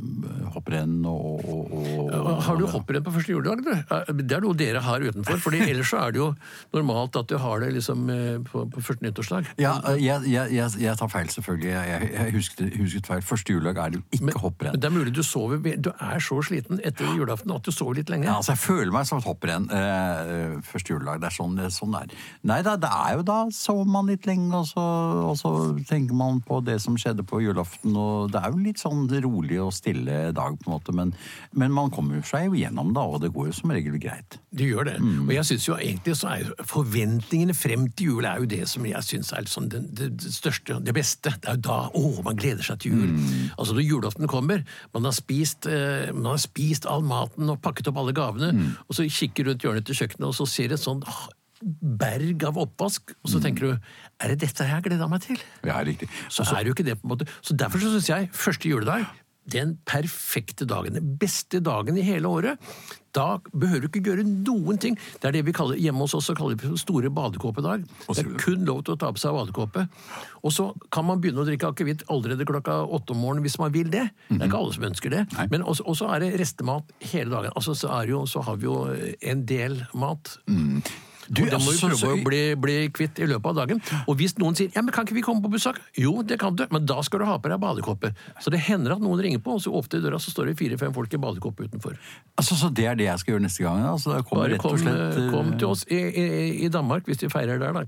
hopprenn 0.55 0.97
og, 1.09 1.45
og, 1.45 2.13
og 2.13 2.43
Har 2.47 2.57
du 2.61 2.67
hopprenn 2.71 3.05
på 3.07 3.13
første 3.15 3.33
juledag? 3.35 3.63
du? 3.65 3.71
Eh, 3.73 4.13
Det 4.23 4.37
er 4.37 4.45
noe 4.45 4.57
dere 4.59 4.81
har 4.85 5.01
utenfor. 5.05 5.39
fordi 5.43 5.61
ellers 5.71 5.91
så 5.93 6.01
er 6.07 6.13
det 6.17 6.21
jo 6.23 6.29
normalt 6.75 7.17
at 7.17 7.29
du 7.31 7.37
har 7.39 7.61
det 7.65 7.73
liksom 7.77 8.09
eh, 8.11 8.39
på, 8.47 8.65
på 8.73 8.83
første 8.85 9.05
nyttårsdag. 9.07 9.51
Ja, 9.61 9.75
jeg, 9.97 10.23
jeg, 10.31 10.53
jeg, 10.57 10.71
jeg 10.83 10.97
tar 11.01 11.09
feil, 11.13 11.29
selvfølgelig. 11.33 11.71
Jeg, 11.73 12.33
husket, 12.37 12.77
husket 12.79 13.07
feil. 13.11 13.23
Første 13.29 13.53
juledag 13.57 13.79
er 13.85 13.95
det 13.95 14.01
jo 14.01 14.05
ikke 14.19 14.25
Men 14.31 14.41
hopprenn. 14.43 14.79
det 14.81 14.91
er 14.91 14.95
mulig 14.95 15.15
du 15.17 15.23
sover 15.27 15.59
Du 15.79 15.91
er 15.95 16.19
så 16.23 16.41
sliten 16.45 16.81
etter 16.87 17.09
julaften 17.17 17.53
at 17.55 17.65
du 17.67 17.73
sover 17.75 17.99
litt 18.01 18.11
lenge. 18.13 18.29
Ja, 18.29 18.37
altså 18.41 18.53
Jeg 18.57 18.63
føler 18.65 18.93
meg 18.95 19.07
som 19.09 19.19
et 19.23 19.27
hopprenn 19.29 19.69
eh, 19.75 20.59
første 20.69 20.93
juledag. 20.95 21.21
Det 21.23 21.31
er 21.31 21.37
sånn 21.39 21.57
sånn 21.73 21.95
det 21.97 22.01
er. 22.07 22.13
Nei 22.49 22.61
da, 22.67 22.77
det 22.81 22.89
er 22.93 23.17
jo 23.19 23.25
da 23.27 23.39
sover 23.55 23.89
man 23.89 24.07
litt 24.11 24.27
lenge, 24.29 24.51
og 24.57 24.67
så, 24.69 24.83
og 25.31 25.37
så 25.41 25.51
tenker 25.89 26.17
man 26.19 26.41
på 26.45 26.61
det 26.67 26.79
som 26.83 26.97
skjedde 27.01 27.25
på 27.29 27.41
julaften. 27.45 27.97
og 27.99 28.31
Det 28.33 28.41
er 28.43 28.53
jo 28.55 28.63
litt 28.63 28.81
sånn 28.83 29.07
rolig 29.25 29.59
og 29.63 29.73
stille 29.77 30.31
dag, 30.39 30.57
på 30.59 30.71
en 30.71 30.77
måte, 30.77 30.95
men, 30.97 31.13
men 31.59 31.75
man 31.75 31.93
kommer 31.95 32.23
seg 32.27 32.49
jo 32.49 32.59
gjennom 32.59 32.95
da, 32.97 33.05
og 33.05 33.23
det 33.25 33.33
går 33.35 33.51
jo 33.51 33.57
som 33.59 33.75
regel 33.75 33.99
greit. 34.03 34.39
Det 34.55 34.69
gjør 34.71 34.89
det. 34.89 34.97
Og 35.27 35.33
jeg 35.35 35.45
synes 35.51 35.69
jo 35.69 35.77
egentlig 35.77 36.17
så 36.19 36.31
er 36.33 36.53
forventningene 36.71 37.57
frem 37.57 37.89
til 37.99 38.13
jul 38.15 38.29
er 38.29 38.43
jo 38.43 38.49
det 38.51 38.63
som 38.71 38.87
jeg 38.89 39.05
syns 39.07 39.33
er 39.37 39.49
sånn 39.51 39.69
det, 39.73 39.83
det, 39.99 40.11
det 40.23 40.33
største, 40.35 40.79
det 40.85 40.95
beste. 40.97 41.35
Det 41.37 41.51
er 41.51 41.59
jo 41.59 41.65
da 41.69 41.79
å, 41.93 42.05
man 42.27 42.39
gleder 42.39 42.65
seg 42.65 42.81
til 42.83 42.97
jul. 42.97 43.17
Altså 43.59 43.77
når 43.77 43.87
julaften 43.87 44.31
kommer, 44.31 44.65
man 44.97 45.09
har 45.09 45.17
spist, 45.17 45.69
eh, 45.69 46.09
man 46.15 46.33
har 46.35 46.43
spist 46.43 46.89
all 46.89 47.05
maten 47.07 47.51
og 47.53 47.61
pakket 47.65 47.91
opp 47.93 48.01
alle 48.03 48.17
gavene, 48.17 48.53
og 48.87 48.97
så 48.97 49.07
kikker 49.09 49.51
rundt 49.51 49.67
hjørnet 49.67 49.89
til 49.89 49.99
kjøkkenet, 50.03 50.31
og 50.31 50.37
så 50.39 50.49
ser 50.49 50.75
et 50.75 50.83
sånt 50.83 51.07
ah, 51.09 51.27
berg 51.63 52.45
av 52.47 52.59
oppvask, 52.61 53.15
og 53.23 53.33
så 53.33 53.41
tenker 53.43 53.67
du 53.67 53.73
er 54.23 54.33
det 54.33 54.41
dette 54.45 54.67
jeg 54.67 54.75
har 54.75 54.85
gleda 54.85 55.09
meg 55.11 55.25
til? 55.25 55.41
Ja, 55.67 55.81
riktig. 55.87 56.11
så 56.31 56.47
er 56.47 56.63
det 56.63 56.71
jo 56.71 56.77
ikke 56.77 56.87
det 56.87 56.99
på 57.01 57.09
en 57.09 57.15
måte. 57.15 57.29
Så 57.43 57.57
derfor 57.59 57.83
så 57.83 57.91
syns 57.95 58.11
jeg 58.11 58.31
første 58.35 58.71
juledag 58.71 59.07
den 59.51 59.77
perfekte 59.89 60.67
dagen, 60.69 60.99
den 60.99 61.17
beste 61.21 61.61
dagen 61.65 61.99
i 61.99 62.05
hele 62.07 62.29
året. 62.29 62.71
Da 63.17 63.39
behøver 63.51 63.87
du 63.87 63.89
ikke 63.89 64.03
gjøre 64.11 64.25
noen 64.27 64.79
ting. 64.81 64.99
Det 65.19 65.31
er 65.31 65.39
det 65.39 65.45
vi 65.49 65.55
kaller 65.57 65.81
hjemme 65.81 66.05
hos 66.05 66.15
oss 66.19 66.29
kaller 66.37 66.59
vi 66.61 66.71
store 66.79 67.11
badekåpedag. 67.15 67.87
Det 68.07 68.23
er 68.23 68.31
kun 68.41 68.67
lov 68.69 68.85
til 68.85 68.95
å 68.95 69.01
ta 69.01 69.11
på 69.15 69.23
seg 69.23 69.35
badekåpe. 69.35 69.87
Og 70.45 70.55
så 70.55 70.69
kan 70.95 71.09
man 71.09 71.23
begynne 71.23 71.43
å 71.43 71.49
drikke 71.49 71.73
akevitt 71.73 72.05
allerede 72.13 72.47
klokka 72.49 72.83
åtte 72.85 73.17
om 73.17 73.23
morgenen 73.25 73.47
hvis 73.49 73.59
man 73.63 73.75
vil 73.75 73.91
det. 73.95 74.07
Det 74.29 74.39
er 74.43 74.47
ikke 74.51 74.61
alle 74.61 74.77
som 74.77 74.89
ønsker 74.91 75.17
det. 75.17 75.25
Nei. 75.39 75.49
Men 75.55 75.65
også, 75.65 75.89
også 75.89 76.13
er 76.15 76.25
det 76.27 76.33
restemat 76.43 76.95
hele 77.15 77.33
dagen. 77.33 77.57
Altså 77.57 77.75
så, 77.79 77.91
er 77.99 78.13
jo, 78.13 78.25
så 78.29 78.45
har 78.47 78.61
vi 78.61 78.69
jo 78.69 78.81
en 79.33 79.47
del 79.49 79.81
mat. 79.97 80.37
Du, 81.29 81.43
og 81.45 81.51
det 81.53 81.59
må 81.61 81.69
vi 81.69 81.77
altså, 81.77 81.89
prøve 81.89 81.99
så- 82.01 82.13
å 82.17 82.25
bli, 82.25 82.41
bli 82.57 82.77
kvitt 82.89 83.19
i 83.21 83.27
løpet 83.29 83.47
av 83.51 83.55
dagen. 83.61 83.83
Og 84.09 84.17
hvis 84.17 84.35
noen 84.41 84.57
sier 84.57 84.71
ja, 84.75 84.81
men 84.83 84.93
kan 84.97 85.05
ikke 85.05 85.15
vi 85.19 85.23
komme 85.23 85.43
på 85.45 85.51
besøk? 85.53 85.77
Jo, 85.97 86.23
det 86.23 86.39
kan 86.41 86.57
du, 86.57 86.65
men 86.73 86.87
da 86.89 87.01
skal 87.03 87.21
du 87.21 87.27
ha 87.29 87.37
på 87.39 87.49
deg 87.53 87.61
badekåpe. 87.61 88.15
Så 88.41 88.51
det 88.51 88.61
hender 88.65 88.93
at 88.97 89.01
noen 89.05 89.21
ringer 89.21 89.39
på, 89.45 89.59
og 89.59 89.61
så 89.61 89.73
ofte 89.77 89.99
i 89.99 90.01
døra 90.01 90.17
så 90.19 90.33
står 90.33 90.47
det 90.53 90.57
fire-fem 90.59 90.95
folk 90.97 91.13
i 91.13 91.21
badekåpe 91.21 91.69
utenfor. 91.69 91.99
Altså, 92.39 92.57
Så 92.59 92.73
det 92.75 92.87
er 92.87 92.95
det 92.97 93.05
jeg 93.11 93.19
skal 93.19 93.35
gjøre 93.35 93.43
neste 93.45 93.63
gang? 93.67 93.85
Altså, 93.85 94.23
Bare 94.33 94.51
rett 94.55 94.61
kom, 94.65 94.73
og 94.73 94.79
slett, 94.81 95.19
eh, 95.19 95.31
kom 95.31 95.53
eh, 95.53 95.59
til 95.59 95.69
oss 95.69 95.85
i, 95.91 96.01
i, 96.01 96.65
i 96.65 96.69
Danmark 96.69 97.05
hvis 97.05 97.19
de 97.19 97.29
feirer 97.29 97.59
der, 97.61 97.73
da. 97.73 97.85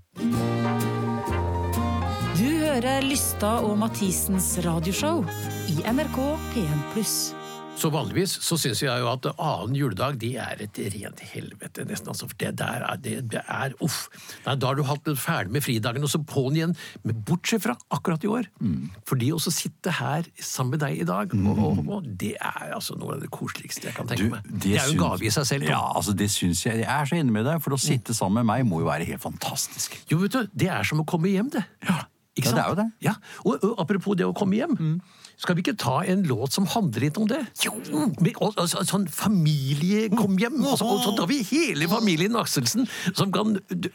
Du 2.37 2.47
hører 2.61 3.02
Lysta 3.04 3.59
og 3.64 3.76
Mathisens 3.78 4.59
radioshow 4.64 5.25
i 5.68 5.80
NRK 5.90 6.18
P1+. 6.54 7.39
Så 7.80 7.88
vanligvis 7.88 8.34
så 8.44 8.58
syns 8.60 8.82
jeg 8.82 9.00
jo 9.00 9.08
at 9.08 9.25
annen 9.32 9.76
juledag 9.78 10.18
de 10.20 10.34
er 10.40 10.60
et 10.66 10.80
rent 10.92 11.22
helvete, 11.30 11.87
nesten. 11.88 12.10
altså, 12.12 12.28
for 12.28 12.37
Det 12.40 12.50
der 12.60 12.84
er, 12.84 12.99
det, 13.00 13.14
det 13.32 13.40
er 13.40 13.72
uff. 13.80 14.02
Nei, 14.44 14.56
da 14.60 14.68
har 14.68 14.76
du 14.76 14.84
hatt 14.84 15.06
det 15.06 15.16
ferdig 15.20 15.54
med 15.54 15.64
fridagen, 15.64 16.04
og 16.04 16.12
så 16.12 16.20
på'n 16.20 16.58
igjen. 16.58 16.75
Men 17.06 17.22
bortsett 17.25 17.64
fra 17.64 17.78
akkurat 17.88 18.25
i 18.26 18.28
år. 18.28 18.50
Mm. 18.60 18.90
For 19.08 19.20
det 19.20 19.30
å 19.32 19.40
sitte 19.40 19.94
her 19.96 20.28
sammen 20.37 20.76
med 20.76 20.84
deg 20.84 21.00
i 21.00 21.08
dag, 21.08 21.32
og, 21.32 21.62
og, 21.64 21.80
og, 21.88 22.10
det 22.20 22.34
er 22.37 22.75
altså 22.76 22.99
noe 23.00 23.16
av 23.16 23.25
det 23.25 23.32
koseligste 23.32 23.88
jeg 23.88 23.96
kan 23.96 24.10
tenke 24.10 24.28
Du, 24.28 24.34
meg. 24.34 24.52
Det, 24.52 24.76
er 24.76 24.90
jo 24.90 24.99
en 24.99 25.02
gave 25.06 25.25
i 25.25 25.32
seg 25.32 25.49
selv. 25.49 25.64
Tom. 25.64 25.72
Ja, 25.72 25.82
altså 26.02 26.16
det 26.20 26.28
syns 26.34 26.64
jeg. 26.66 26.82
Jeg 26.84 26.92
er 26.92 27.08
så 27.08 27.16
inne 27.16 27.32
med 27.32 27.49
deg, 27.49 27.64
for 27.64 27.76
å 27.76 27.80
sitte 27.80 28.16
sammen 28.16 28.42
med 28.42 28.50
meg 28.52 28.68
må 28.68 28.84
jo 28.84 28.90
være 28.90 29.08
helt 29.08 29.25
fantastisk. 29.25 29.96
Jo, 30.12 30.20
vet 30.20 30.37
du, 30.37 30.52
det 30.52 30.68
er 30.68 30.84
som 30.87 31.00
å 31.00 31.08
komme 31.08 31.32
hjem, 31.32 31.49
det. 31.56 31.64
Ja, 31.88 32.02
sant? 32.04 32.54
det 32.56 32.60
er 32.60 32.68
jo 32.68 32.78
det. 32.82 32.88
Ja, 33.08 33.16
og, 33.46 33.56
og 33.64 33.80
apropos 33.80 34.20
det 34.20 34.28
å 34.28 34.37
komme 34.37 34.60
hjem. 34.60 35.00
Skal 35.40 35.56
vi 35.56 35.62
ikke 35.64 35.73
ta 35.80 36.02
en 36.04 36.20
låt 36.28 36.52
som 36.52 36.66
handler 36.68 37.06
litt 37.06 37.16
om 37.16 37.25
det? 37.30 37.38
Jo! 37.64 37.73
Med, 38.20 38.35
og, 38.44 38.59
altså, 38.61 38.82
sånn 38.85 39.06
familie 39.09 40.11
kom 40.12 40.35
hjem. 40.40 40.59
Altså, 40.68 40.85
og 40.85 41.00
så 41.00 41.14
tar 41.16 41.30
vi 41.30 41.38
hele 41.49 41.88
familien 41.88 42.37
Akselsen 42.37 42.85
som 43.16 43.32
kan 43.32 43.54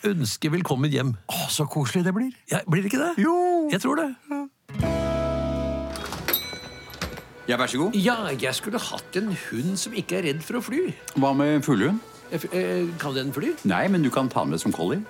ønske 0.10 0.50
velkommen 0.56 0.90
hjem. 0.94 1.12
Å, 1.30 1.44
så 1.54 1.68
koselig 1.70 2.02
det 2.08 2.16
blir. 2.18 2.32
Ja, 2.50 2.64
blir 2.66 2.82
det 2.82 2.90
ikke 2.90 3.04
det? 3.04 3.12
Jo. 3.22 3.36
Jeg 3.74 3.84
tror 3.86 4.02
det. 4.02 4.10
Ja, 7.46 7.60
vær 7.62 7.70
så 7.70 7.78
god. 7.84 8.00
Ja, 8.02 8.18
jeg 8.34 8.58
skulle 8.58 8.82
hatt 8.82 9.22
en 9.22 9.30
hund 9.52 9.78
som 9.78 9.94
ikke 9.94 10.18
er 10.18 10.26
redd 10.32 10.42
for 10.42 10.58
å 10.58 10.66
fly. 10.66 10.88
Hva 11.14 11.36
med 11.38 11.62
fuglehund? 11.68 12.02
F- 12.34 12.50
eh, 12.58 12.90
Kan 12.98 13.14
den 13.14 13.30
fly? 13.36 13.54
Nei, 13.70 13.84
men 13.94 14.02
du 14.02 14.10
kan 14.10 14.32
ta 14.34 14.42
den 14.48 14.56
med 14.58 14.66
som 14.66 14.74
collie. 14.74 15.06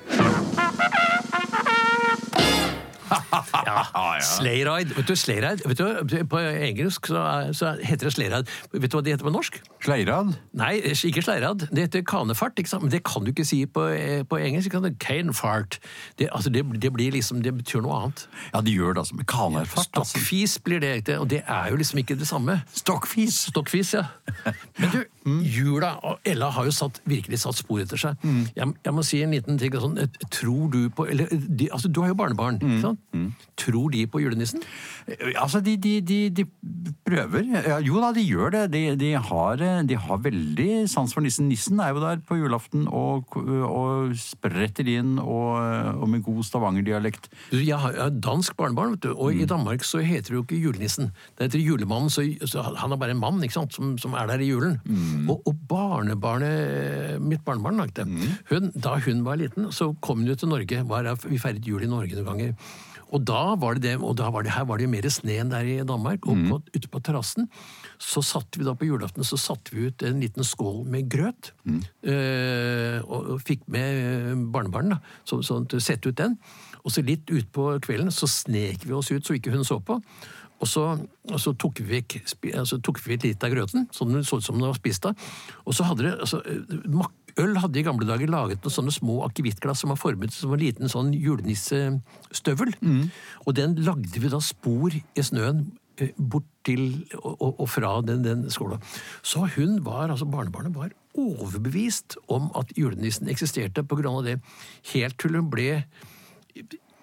Ja, 3.09 3.83
Sleyride. 4.35 4.95
Vet 4.97 5.07
du, 5.09 5.15
Sleyride 5.15 5.69
vet 5.69 5.79
du, 5.79 6.15
på 6.29 6.39
engelsk 6.39 7.07
så, 7.11 7.21
så 7.55 7.75
heter 7.83 8.09
det 8.09 8.13
sleyride. 8.15 8.45
Vet 8.73 8.91
du 8.91 8.97
hva 8.97 9.03
det 9.05 9.15
heter 9.15 9.27
på 9.27 9.33
norsk? 9.33 9.59
Sleirad? 9.85 10.33
Nei, 10.57 10.73
ikke 10.93 11.21
sleirad. 11.25 11.67
Det 11.69 11.85
heter 11.87 12.05
kanefart. 12.07 12.57
ikke 12.59 12.71
sant? 12.71 12.85
Men 12.87 12.93
det 12.93 13.03
kan 13.07 13.25
du 13.25 13.31
ikke 13.33 13.45
si 13.47 13.63
på, 13.69 13.85
eh, 13.93 14.23
på 14.27 14.39
engelsk. 14.41 14.69
ikke 14.71 14.81
sant? 14.81 14.99
Canefart. 15.03 15.79
Det, 16.19 16.29
altså, 16.31 16.49
det, 16.53 16.65
det 16.81 16.91
blir 16.95 17.13
liksom, 17.15 17.43
det 17.45 17.53
betyr 17.57 17.83
noe 17.85 17.99
annet. 18.01 18.25
Ja, 18.53 18.61
det 18.65 18.73
gjør 18.75 18.95
det 18.97 19.03
altså 19.05 19.19
med 19.19 19.27
kanefart. 19.29 19.91
Altså. 19.93 20.17
Stokkfis 20.17 20.57
blir 20.65 20.81
det, 20.83 20.95
og 21.19 21.29
det 21.29 21.43
er 21.45 21.69
jo 21.73 21.79
liksom 21.81 22.01
ikke 22.01 22.17
det 22.19 22.27
samme. 22.29 22.59
Stokkfis. 22.73 23.43
Stokkfis, 23.51 23.93
ja. 23.97 24.05
Men 24.79 24.89
du, 24.93 24.99
jula 25.45 25.95
og 26.05 26.19
Ella 26.25 26.49
har 26.53 26.65
jo 26.67 26.73
satt, 26.73 27.01
virkelig 27.09 27.39
satt 27.43 27.57
spor 27.59 27.81
etter 27.83 27.99
seg. 28.01 28.25
Jeg, 28.55 28.73
jeg 28.85 28.93
må 28.93 29.03
si 29.05 29.21
en 29.25 29.33
liten 29.35 29.59
ting. 29.61 29.73
Sånn, 29.75 29.97
tror 30.31 30.69
du 30.71 30.85
på 30.95 31.05
eller, 31.11 31.29
de, 31.31 31.67
altså, 31.73 31.89
Du 31.91 31.99
har 32.03 32.11
jo 32.13 32.17
barnebarn. 32.19 32.59
ikke 32.61 32.81
sant? 32.83 32.94
Tror 33.57 33.89
de 33.93 34.03
på 34.11 34.21
julenissen? 34.21 34.61
Altså, 35.39 35.61
de, 35.65 35.77
de, 35.81 35.95
de, 36.05 36.19
de 36.29 36.45
prøver. 37.07 37.47
Ja, 37.55 37.79
jo 37.81 38.01
da, 38.03 38.11
de 38.13 38.25
gjør 38.25 38.53
det. 38.53 38.63
De, 38.75 38.83
de, 38.99 39.11
har, 39.17 39.65
de 39.87 39.97
har 39.97 40.21
veldig 40.21 40.69
sans 40.91 41.13
for 41.15 41.25
nissen. 41.25 41.49
Nissen 41.49 41.81
er 41.81 41.95
jo 41.95 42.03
der 42.03 42.21
på 42.25 42.37
julaften 42.37 42.85
og, 42.91 43.33
og 43.39 44.13
spretter 44.19 44.87
inn 44.91 45.15
og, 45.21 45.57
og 45.95 46.07
med 46.11 46.25
god 46.25 46.43
stavangerdialekt. 46.45 47.31
Jeg 47.55 47.79
har 47.79 47.95
jeg 47.95 48.03
har 48.03 48.15
dansk 48.19 48.55
barnebarn, 48.59 48.95
vet 48.95 49.05
du, 49.05 49.11
og 49.13 49.35
i 49.35 49.45
Danmark 49.47 49.83
så 49.87 50.01
heter 50.03 50.33
det 50.33 50.37
jo 50.37 50.43
ikke 50.43 50.59
julenissen. 50.59 51.11
Det 51.37 51.47
heter 51.47 51.63
julemannen, 51.63 52.11
så, 52.11 52.25
så 52.49 52.63
han 52.75 52.91
er 52.91 52.99
bare 52.99 53.15
en 53.15 53.21
mann 53.21 53.43
ikke 53.45 53.57
sant, 53.59 53.75
som, 53.75 53.93
som 54.01 54.15
er 54.17 54.27
der 54.29 54.43
i 54.43 54.49
julen. 54.49 54.79
Og, 55.29 55.39
og 55.47 55.61
barnebarnet, 55.69 57.21
mitt 57.23 57.45
barnebarn, 57.45 57.79
lagde 57.79 58.07
hun, 58.51 58.71
da 58.75 58.97
hun 59.05 59.23
var 59.25 59.39
liten, 59.39 59.71
så 59.71 59.93
kom 60.01 60.23
hun 60.23 60.31
jo 60.33 60.35
til 60.39 60.51
Norge. 60.51 60.83
Var, 60.89 61.11
vi 61.29 61.39
feiret 61.41 61.67
jul 61.67 61.85
i 61.85 61.91
Norge 61.91 62.17
noen 62.17 62.27
ganger. 62.31 62.53
Og 63.15 63.23
da 63.23 63.55
var 63.59 63.77
det 63.77 63.85
det, 63.85 63.95
og 64.03 64.17
da 64.19 64.27
var 64.33 64.43
det, 64.45 64.53
her 64.55 64.67
var 64.67 64.79
det 64.79 64.87
jo 64.87 64.91
mer 64.91 65.07
snø 65.13 65.37
enn 65.39 65.53
der 65.53 65.67
i 65.71 65.77
Danmark. 65.87 66.27
Og 66.27 66.35
på, 66.49 66.59
ute 66.75 66.91
på 66.91 67.01
terrassen 67.05 67.49
så 68.01 68.23
satte 68.25 68.59
vi 68.59 68.67
da 68.67 68.75
på 68.75 68.89
julaften 68.89 69.23
så 69.23 69.39
satte 69.39 69.71
vi 69.75 69.87
ut 69.87 70.03
en 70.03 70.19
liten 70.23 70.43
skål 70.43 70.83
med 70.91 71.07
grøt. 71.11 71.53
eh, 72.11 72.97
og, 73.05 73.35
og 73.35 73.43
fikk 73.47 73.67
med 73.71 74.01
eh, 74.03 74.31
barnebarn, 74.51 74.97
da, 74.97 75.01
så, 75.23 75.39
sånn 75.45 75.69
til 75.71 75.79
å 75.79 75.85
sette 75.85 76.11
ut 76.11 76.19
den. 76.19 76.35
Og 76.83 76.93
så 76.93 77.05
litt 77.05 77.31
utpå 77.31 77.71
kvelden 77.85 78.11
så 78.13 78.27
snek 78.29 78.83
vi 78.85 78.93
oss 78.93 79.13
ut 79.13 79.25
så 79.25 79.37
ikke 79.37 79.55
hun 79.55 79.65
så 79.67 79.79
på. 79.79 80.01
Og 80.63 80.69
så, 80.71 80.85
og 81.27 81.39
så 81.41 81.51
tok, 81.59 81.81
vi 81.83 81.97
vekk, 81.97 82.21
altså, 82.55 82.79
tok 82.83 83.01
vi 83.03 83.17
litt 83.19 83.43
av 83.43 83.51
grøten, 83.51 83.89
sånn 83.93 84.13
det 84.15 84.23
så 84.27 84.39
ut 84.39 84.45
som 84.45 84.55
den 84.55 84.69
var 84.69 84.77
spist 84.77 85.07
av. 85.09 85.27
Og 85.65 85.75
så 85.75 85.87
hadde 85.87 86.07
det 86.07 86.13
altså, 86.23 86.39
mak 86.87 87.11
Øl 87.41 87.57
hadde 87.59 87.79
i 87.79 87.83
gamle 87.83 88.07
dager 88.07 88.31
laget 88.31 88.63
noen 88.63 88.73
sånne 88.73 88.93
små 88.95 89.17
akevittglass 89.25 89.83
som 89.83 89.91
var 89.91 89.99
formet 89.99 90.31
som 90.33 90.53
en 90.55 90.61
liten 90.61 90.91
sånn 90.91 91.11
julenissestøvel. 91.13 92.75
Og 93.45 93.57
den 93.57 93.75
lagde 93.83 94.21
vi 94.23 94.31
da 94.31 94.39
spor 94.39 94.95
i 94.95 95.25
snøen 95.25 95.65
eh, 95.99 96.13
bort 96.15 96.47
til 96.63 97.03
og, 97.19 97.59
og, 97.59 97.67
fra 97.69 97.99
den, 98.07 98.23
den 98.23 98.47
skåla. 98.49 98.79
Så 99.21 99.43
hun 99.57 99.83
var, 99.83 100.09
altså 100.09 100.25
barnebarnet 100.25 100.75
var 100.75 100.95
overbevist 101.15 102.17
om 102.31 102.49
at 102.55 102.71
julenissen 102.77 103.29
eksisterte 103.31 103.83
på 103.83 103.99
grunn 103.99 104.21
av 104.21 104.25
det, 104.27 104.39
helt 104.93 105.19
til 105.19 105.35
hun 105.35 105.51
ble 105.51 105.83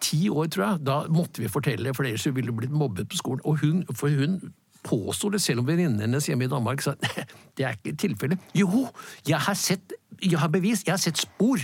ti 0.03 0.27
år, 0.33 0.49
tror 0.49 0.65
jeg. 0.67 0.83
Da 0.89 0.97
måtte 1.12 1.45
vi 1.45 1.53
fortelle, 1.53 1.95
for 1.95 2.09
ellers 2.09 2.27
ville 2.27 2.51
hun 2.51 2.59
blitt 2.59 2.75
mobbet 2.75 3.09
på 3.09 3.21
skolen. 3.21 3.45
Og 3.45 3.61
hun, 3.62 3.85
for 3.95 4.09
hun 4.09 4.41
påsto 4.83 5.31
det, 5.31 5.41
selv 5.43 5.62
om 5.62 5.69
venninnen 5.69 6.01
hennes 6.03 6.27
hjemme 6.29 6.49
i 6.49 6.51
Danmark 6.51 6.83
sa 6.83 6.95
det 7.57 7.65
er 7.69 7.77
ikke 7.79 7.95
tilfellet. 8.07 8.39
Jo, 8.59 8.89
jeg 9.29 9.39
har 9.39 9.55
sett, 9.59 9.95
jeg 10.23 10.39
har 10.41 10.51
bevis, 10.53 10.83
jeg 10.87 10.95
har 10.97 11.03
sett 11.03 11.21
spor. 11.23 11.62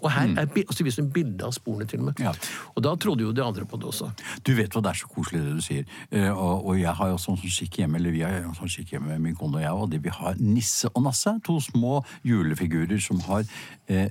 Og 0.00 0.08
her 0.08 0.30
er, 0.40 0.46
bi- 0.48 0.62
og 0.64 0.72
så 0.72 0.80
viste 0.86 1.02
hun 1.04 1.10
bilde 1.12 1.44
av 1.44 1.52
sporene 1.52 1.84
til 1.84 2.00
og 2.00 2.06
med. 2.06 2.20
Ja. 2.24 2.30
Og 2.72 2.80
da 2.86 2.94
trodde 2.96 3.20
jo 3.26 3.34
de 3.36 3.42
andre 3.44 3.66
på 3.68 3.76
det 3.76 3.84
også. 3.90 4.06
Du 4.48 4.54
vet 4.56 4.72
hva, 4.72 4.80
det 4.86 4.94
er 4.94 5.00
så 5.02 5.10
koselig 5.12 5.42
det 5.44 5.58
du 5.58 5.60
sier. 5.60 5.84
Eh, 6.08 6.30
og, 6.32 6.64
og 6.70 6.78
jeg 6.80 6.94
har 6.96 7.10
jo 7.12 7.18
sånn 7.20 7.36
skikk 7.42 7.82
hjemme, 7.82 8.00
eller 8.00 8.14
vi 8.14 8.22
har 8.24 8.38
jo 8.38 8.54
sånn 8.56 8.72
skikk 8.72 8.94
hjemme, 8.94 9.18
min 9.20 9.36
kone 9.36 9.60
og 9.60 9.64
jeg, 9.66 9.74
og 9.76 9.92
det 9.92 10.00
vi 10.06 10.14
har 10.16 10.40
Nisse 10.40 10.88
og 10.94 11.04
Nasse. 11.04 11.34
To 11.44 11.58
små 11.60 11.98
julefigurer 12.24 12.96
som 13.04 13.20
har 13.28 13.44
eh, 13.92 14.08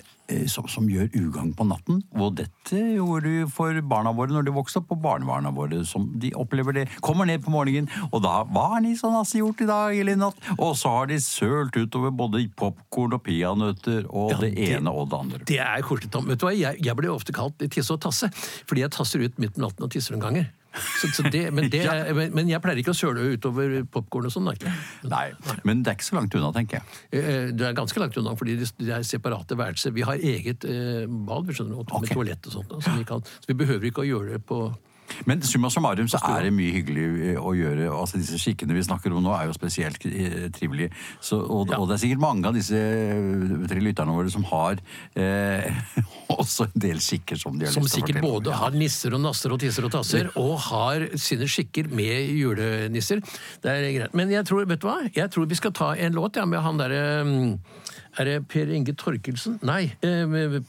som, 0.52 0.68
som 0.70 0.88
gjør 0.90 1.10
ugagn 1.18 1.54
på 1.58 1.66
natten. 1.68 2.02
Og 2.20 2.36
dette 2.40 2.80
gjorde 2.96 3.24
vi 3.30 3.44
for 3.52 3.80
barna 3.82 4.12
våre 4.16 4.34
når 4.36 4.48
de 4.50 4.54
vokste 4.56 4.82
opp, 4.82 4.92
og 4.96 5.02
barnebarna 5.04 5.52
våre 5.56 5.82
som 5.88 6.08
de 6.22 6.32
opplever 6.38 6.76
det. 6.80 6.86
Kommer 7.06 7.26
ned 7.30 7.44
på 7.46 7.54
morgenen, 7.54 7.90
og 8.12 8.22
da 8.26 8.40
Hva 8.50 8.68
har 8.76 8.84
ni 8.86 8.96
og 9.04 9.14
Nasse 9.14 9.40
gjort 9.42 9.62
i 9.62 9.70
dag 9.70 9.98
eller 10.00 10.18
i 10.18 10.20
natt? 10.22 10.38
Og 10.58 10.76
så 10.80 10.92
har 10.94 11.10
de 11.12 11.18
sølt 11.24 11.76
utover 11.80 12.12
både 12.16 12.44
popkorn 12.60 13.14
og 13.18 13.24
peanøtter 13.26 14.06
og 14.10 14.32
Ja, 14.32 14.38
det 14.44 14.56
det- 14.56 14.70
ene 14.78 14.92
og 14.94 15.10
det 15.10 15.20
andre. 15.20 15.40
Det 15.46 15.60
er 15.60 15.82
koselig, 15.82 16.12
Tom. 16.12 16.28
Vet 16.28 16.40
du 16.40 16.46
hva, 16.48 16.54
jeg, 16.58 16.78
jeg 16.84 16.96
blir 16.96 17.10
ofte 17.14 17.34
kalt 17.36 17.58
tisse 17.70 17.92
og 17.94 18.02
tasse, 18.02 18.30
fordi 18.70 18.82
jeg 18.86 18.92
tasser 18.92 19.20
ut 19.26 19.38
midt 19.40 19.56
på 19.56 19.62
natten 19.66 19.84
og 19.84 19.92
tisser 19.92 20.16
noen 20.16 20.26
ganger. 20.28 20.50
Så, 20.74 21.10
så 21.16 21.24
det, 21.34 21.46
men, 21.56 21.70
det, 21.72 21.82
men, 22.16 22.34
men 22.36 22.50
jeg 22.52 22.62
pleier 22.64 22.82
ikke 22.82 22.94
å 22.94 22.98
søle 22.98 23.26
utover 23.34 23.80
popkorn 23.90 24.30
og 24.30 24.34
sånn. 24.34 24.52
Nei, 25.10 25.26
men 25.68 25.82
det 25.84 25.94
er 25.94 25.98
ikke 25.98 26.10
så 26.10 26.20
langt 26.20 26.36
unna, 26.38 26.52
tenker 26.56 26.80
jeg. 26.80 27.00
Det 27.14 27.58
Du 27.58 27.66
er 27.68 27.78
ganske 27.78 28.02
langt 28.02 28.18
unna, 28.22 28.36
fordi 28.40 28.58
det 28.60 28.70
det 28.80 28.94
er 28.96 29.08
separate 29.08 29.58
værelser. 29.58 29.94
Vi 29.96 30.06
har 30.06 30.22
eget 30.22 30.66
eh, 30.68 31.08
bad 31.08 31.48
vi 31.48 31.56
skjønner, 31.58 31.82
med 31.82 31.96
okay. 32.00 32.14
toalett 32.14 32.50
og 32.50 32.56
sånt. 32.60 32.78
Så 32.84 32.94
vi, 32.96 33.08
kan, 33.08 33.26
så 33.26 33.52
vi 33.52 33.58
behøver 33.60 33.90
ikke 33.90 34.06
å 34.06 34.08
gjøre 34.08 34.38
det 34.38 34.44
på 34.50 34.62
Men 35.26 35.42
summa 35.46 35.70
summarum 35.74 36.08
så 36.12 36.20
er 36.30 36.48
det 36.48 36.54
mye 36.56 36.72
hyggelig 36.76 37.06
eh, 37.34 37.40
å 37.42 37.54
gjøre. 37.58 37.90
altså 37.92 38.18
Disse 38.22 38.40
skikkene 38.42 38.74
vi 38.78 38.84
snakker 38.86 39.14
om 39.16 39.24
nå, 39.26 39.34
er 39.36 39.50
jo 39.50 39.56
spesielt 39.58 40.06
eh, 40.06 40.50
trivelige. 40.56 40.92
Så, 41.22 41.40
og, 41.44 41.70
Ja. 41.74 41.78
og 41.80 41.88
det 41.90 41.98
er 41.98 42.04
sikkert 42.06 42.24
mange 42.24 42.48
av 42.50 42.54
disse 42.58 42.76
eh, 42.76 43.68
tre 43.70 43.80
lytterne 43.84 44.16
våre 44.16 44.30
som 44.34 44.44
har 44.50 44.80
eh, 45.16 45.70
også 46.40 46.70
en 46.70 46.84
del 46.88 47.00
skikker 47.04 47.40
som 47.42 47.58
de 47.60 47.66
har 47.68 47.74
Som 47.76 47.84
lyst 47.88 47.96
til 47.98 48.04
å 48.04 48.08
sikkert 48.08 48.20
fortelle 48.22 48.32
om. 48.36 48.44
både 48.44 48.58
har 48.62 48.78
nisser 48.80 49.14
og 49.18 49.22
nasser 49.24 49.54
og 49.56 49.60
tisser 49.62 49.86
og 49.90 49.94
tasser, 49.98 50.32
og 50.40 50.56
har 50.70 51.08
sine 51.20 51.48
skikker 51.50 51.90
med 51.94 52.30
julenisser. 52.40 53.22
Det 53.64 53.70
er 53.74 53.90
greit. 53.98 54.14
Men 54.18 54.30
jeg 54.34 54.46
tror, 54.50 54.66
vet 54.70 54.82
du 54.82 54.88
hva? 54.90 55.00
Jeg 55.16 55.32
tror 55.34 55.46
vi 55.50 55.58
skal 55.60 55.74
ta 55.76 55.94
en 55.96 56.14
låt 56.18 56.38
ja, 56.40 56.46
med 56.50 56.62
han 56.66 56.78
derre 56.80 57.04
Er 58.20 58.26
det 58.26 58.38
Per 58.50 58.70
Inge 58.74 58.94
Torkelsen? 58.98 59.60
Nei. 59.64 59.92
eh, 60.02 60.24
eh, 60.26 60.64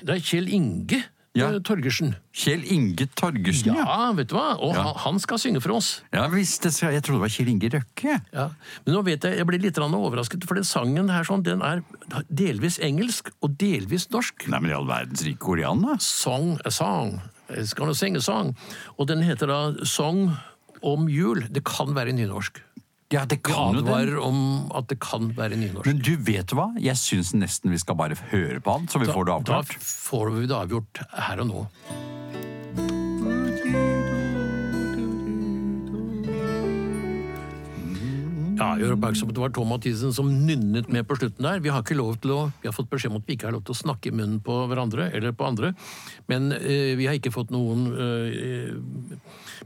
Det 0.00 0.14
er 0.16 0.22
Kjell 0.24 0.48
Inge 0.56 1.02
Ja. 1.38 1.46
eh, 1.54 1.60
Torgersen. 1.62 2.16
Kjell 2.34 2.64
Inge 2.74 3.06
Torgersen, 3.14 3.74
ja. 3.76 3.84
Ja, 3.86 4.12
vet 4.18 4.28
du 4.32 4.34
hva? 4.34 4.56
Og 4.58 4.74
Ja. 4.74 4.92
han, 5.04 5.18
skal 5.22 5.38
synge 5.38 5.60
for 5.62 5.76
oss. 5.76 6.02
ja 6.12 6.26
visst, 6.28 6.62
det 6.62 6.72
skal, 6.74 6.92
jeg 6.92 7.02
trodde 7.02 7.20
det 7.20 7.26
var 7.26 7.34
Kjell 7.36 7.48
Inge 7.48 7.70
Røkke. 7.70 8.20
Ja, 8.32 8.48
Men 8.84 8.94
nå 8.94 9.04
vet 9.04 9.22
jeg, 9.22 9.36
jeg 9.38 9.46
blir 9.46 9.60
litt 9.62 9.78
overrasket, 9.78 10.44
for 10.44 10.54
den 10.54 10.64
sangen 10.64 11.08
her 11.08 11.22
sånn, 11.22 11.42
den 11.44 11.62
er 11.62 11.82
delvis 12.28 12.78
engelsk 12.80 13.30
og 13.42 13.56
delvis 13.58 14.08
norsk. 14.10 14.48
Nei, 14.48 14.58
men 14.58 14.70
i 14.70 14.74
all 14.74 14.86
verdens 14.86 15.22
rike 15.22 15.38
korean, 15.38 15.82
da. 15.82 15.96
Song 15.98 16.58
a 16.64 16.70
song. 16.70 17.20
Skal 17.50 17.84
gonna 17.86 17.94
sing 17.94 18.16
sang. 18.20 18.56
Og 18.98 19.06
den 19.06 19.22
heter 19.22 19.46
da 19.46 19.84
Song 19.84 20.36
om 20.82 21.08
jul. 21.08 21.42
Det 21.50 21.64
kan 21.64 21.94
være 21.94 22.12
nynorsk. 22.12 22.60
Ja, 23.10 23.24
det 23.26 23.40
kan 23.42 23.74
jo 23.74 23.82
det. 23.82 24.18
om 24.22 24.70
at 24.76 24.86
det 24.88 25.00
kan 25.02 25.32
være 25.34 25.58
nynorsk. 25.58 25.86
Men 25.86 25.98
du 25.98 26.12
vet 26.14 26.54
hva? 26.54 26.68
Jeg 26.78 26.94
syns 27.00 27.32
nesten 27.34 27.72
vi 27.74 27.80
skal 27.82 27.98
bare 27.98 28.14
høre 28.30 28.60
på 28.62 28.76
han, 28.76 28.86
så 28.86 29.02
vi 29.02 29.10
får 29.10 29.26
det 29.26 29.34
avklart. 29.34 29.74
da 29.74 29.82
får 29.82 30.30
vi 30.36 30.46
det 30.46 30.54
avgjort 30.54 31.02
her 31.26 31.42
og 31.42 31.50
nå. 31.50 31.66
Ja, 38.60 38.74
jeg 38.76 38.84
gjør 38.84 38.96
oppmerksom 38.98 39.30
på 39.30 39.32
at 39.32 39.38
det 39.38 39.42
var 39.46 39.52
Tom 39.56 39.70
Mathisen 39.72 40.12
som 40.12 40.28
nynnet 40.44 40.90
med 40.92 41.06
på 41.08 41.16
slutten 41.16 41.46
der. 41.46 41.62
Vi 41.64 41.70
har 41.72 41.80
ikke 41.80 41.96
lov 41.96 42.18
til 42.20 42.34
å, 42.34 42.40
vi 42.60 42.68
har 42.68 42.76
fått 42.76 42.90
beskjed 42.92 43.14
om 43.14 43.20
at 43.22 43.28
vi 43.30 43.38
ikke 43.38 43.48
har 43.48 43.54
lov 43.56 43.62
til 43.64 43.72
å 43.72 43.78
snakke 43.80 44.10
i 44.10 44.14
munnen 44.14 44.42
på 44.44 44.58
hverandre 44.68 45.06
eller 45.16 45.32
på 45.32 45.46
andre, 45.48 45.72
men 46.28 46.50
eh, 46.58 46.92
vi 47.00 47.08
har 47.08 47.16
ikke 47.16 47.32
fått 47.32 47.54
noen 47.54 47.86
eh, 47.96 48.74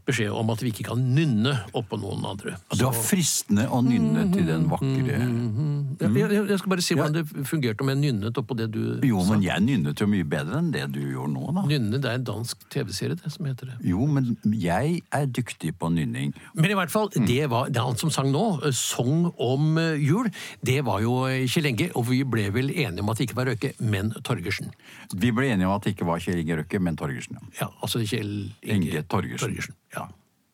beskjed 0.06 0.30
om 0.36 0.50
at 0.52 0.62
vi 0.62 0.70
ikke 0.70 0.86
kan 0.92 1.00
nynne 1.16 1.56
oppå 1.74 1.98
noen 1.98 2.22
andre. 2.28 2.54
Det 2.70 2.84
var 2.86 2.94
fristende 2.94 3.66
å 3.72 3.80
nynne 3.84 4.28
til 4.34 4.46
den 4.48 4.66
vakre 4.70 5.18
Jeg, 5.18 6.10
jeg, 6.14 6.44
jeg 6.50 6.58
skal 6.60 6.72
bare 6.74 6.84
si 6.84 6.96
hvordan 6.98 7.16
det 7.18 7.46
fungerte 7.48 7.84
om 7.84 7.90
jeg 7.92 8.00
nynnet 8.02 8.40
oppå 8.40 8.56
det 8.58 8.68
du 8.74 8.80
Jo, 9.06 9.22
sa. 9.24 9.34
men 9.34 9.44
jeg 9.46 9.64
nynnet 9.64 10.02
jo 10.02 10.08
mye 10.10 10.26
bedre 10.28 10.60
enn 10.60 10.70
det 10.74 10.84
du 10.94 11.00
gjorde 11.02 11.32
nå, 11.34 11.46
da. 11.56 11.64
Nynne, 11.70 12.00
det 12.02 12.10
er 12.10 12.20
en 12.20 12.26
dansk 12.30 12.62
TV-serie 12.74 13.18
det 13.18 13.32
som 13.34 13.48
heter 13.48 13.72
det. 13.72 13.78
Jo, 13.90 14.06
men 14.10 14.34
jeg 14.54 15.00
er 15.14 15.26
dyktig 15.30 15.74
på 15.80 15.90
nynning. 15.94 16.34
Men 16.58 16.70
i 16.70 16.78
hvert 16.78 16.92
fall, 16.92 17.10
det 17.14 17.40
var 17.52 17.70
det 17.72 17.80
er 17.80 17.88
han 17.88 17.98
som 18.00 18.12
sang 18.14 18.30
nå, 18.34 18.44
Song 18.84 19.26
om 19.42 19.78
eh, 19.80 19.98
jul, 20.04 20.28
det 20.64 20.78
var 20.86 21.02
jo 21.04 21.16
eh, 21.26 21.44
Kjell 21.50 21.70
Enge, 21.72 21.90
og 21.98 22.06
vi 22.12 22.20
ble 22.28 22.46
vel 22.54 22.70
enige 22.70 23.02
om 23.02 23.10
at 23.12 23.18
det 23.20 23.26
ikke 23.28 23.38
var 23.40 23.50
Røkke, 23.50 23.72
men 23.82 24.12
Torgersen. 24.26 24.70
Vi 25.14 25.32
ble 25.34 25.50
enige 25.54 25.66
om 25.70 25.74
at 25.74 25.86
det 25.88 25.96
ikke 25.96 26.06
var 26.08 26.22
Kjell 26.22 26.42
Inge 26.44 26.60
Røkke, 26.62 26.82
men 26.84 27.00
Torgersen. 27.00 27.40
Ja. 27.58 27.64
Ja, 27.64 27.70
altså 27.82 28.02
Kjell 28.04 28.52
Inge 28.62 29.02
Torgersen. 29.08 29.56
Ja. 29.96 30.06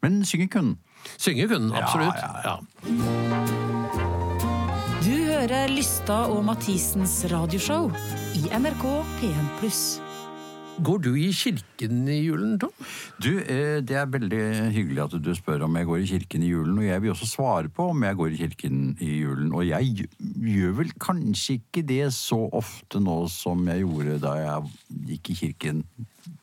Men 0.03 0.23
synge 0.25 0.49
kunne 0.49 0.77
synger 1.19 1.49
Synge 1.49 1.49
kunne 1.49 1.77
absolutt. 1.77 2.15
Ja, 2.17 2.31
Ja, 2.45 2.57
Du 5.01 5.15
hører 5.27 5.69
Lysta 5.73 6.27
og 6.29 6.45
Mathisens 6.45 7.25
radioshow 7.33 7.91
i 8.37 8.45
NRK 8.53 8.85
P1+. 9.19 10.10
Går 10.81 11.01
du 11.05 11.11
i 11.19 11.29
kirken 11.37 12.07
i 12.09 12.23
julen, 12.25 12.55
Tom? 12.61 12.73
Du, 13.21 13.39
eh, 13.39 13.81
Det 13.85 13.97
er 13.97 14.07
veldig 14.07 14.73
hyggelig 14.73 15.03
at 15.03 15.17
du 15.21 15.35
spør 15.37 15.67
om 15.67 15.77
jeg 15.77 15.87
går 15.87 15.99
i 16.01 16.09
kirken 16.09 16.43
i 16.43 16.49
julen, 16.49 16.79
og 16.79 16.85
jeg 16.85 17.03
vil 17.03 17.13
også 17.13 17.29
svare 17.29 17.69
på 17.69 17.91
om 17.91 18.03
jeg 18.03 18.17
går 18.17 18.33
i 18.33 18.41
kirken 18.41 18.97
i 19.01 19.11
julen. 19.21 19.53
Og 19.53 19.67
jeg 19.69 20.09
gjør 20.19 20.73
vel 20.81 20.93
kanskje 20.99 21.59
ikke 21.61 21.85
det 21.87 22.13
så 22.17 22.49
ofte 22.53 23.01
nå 23.01 23.29
som 23.29 23.69
jeg 23.69 23.85
gjorde 23.85 24.21
da 24.25 24.35
jeg 24.41 24.73
gikk 25.13 25.31
i 25.31 25.39
kirken 25.43 25.85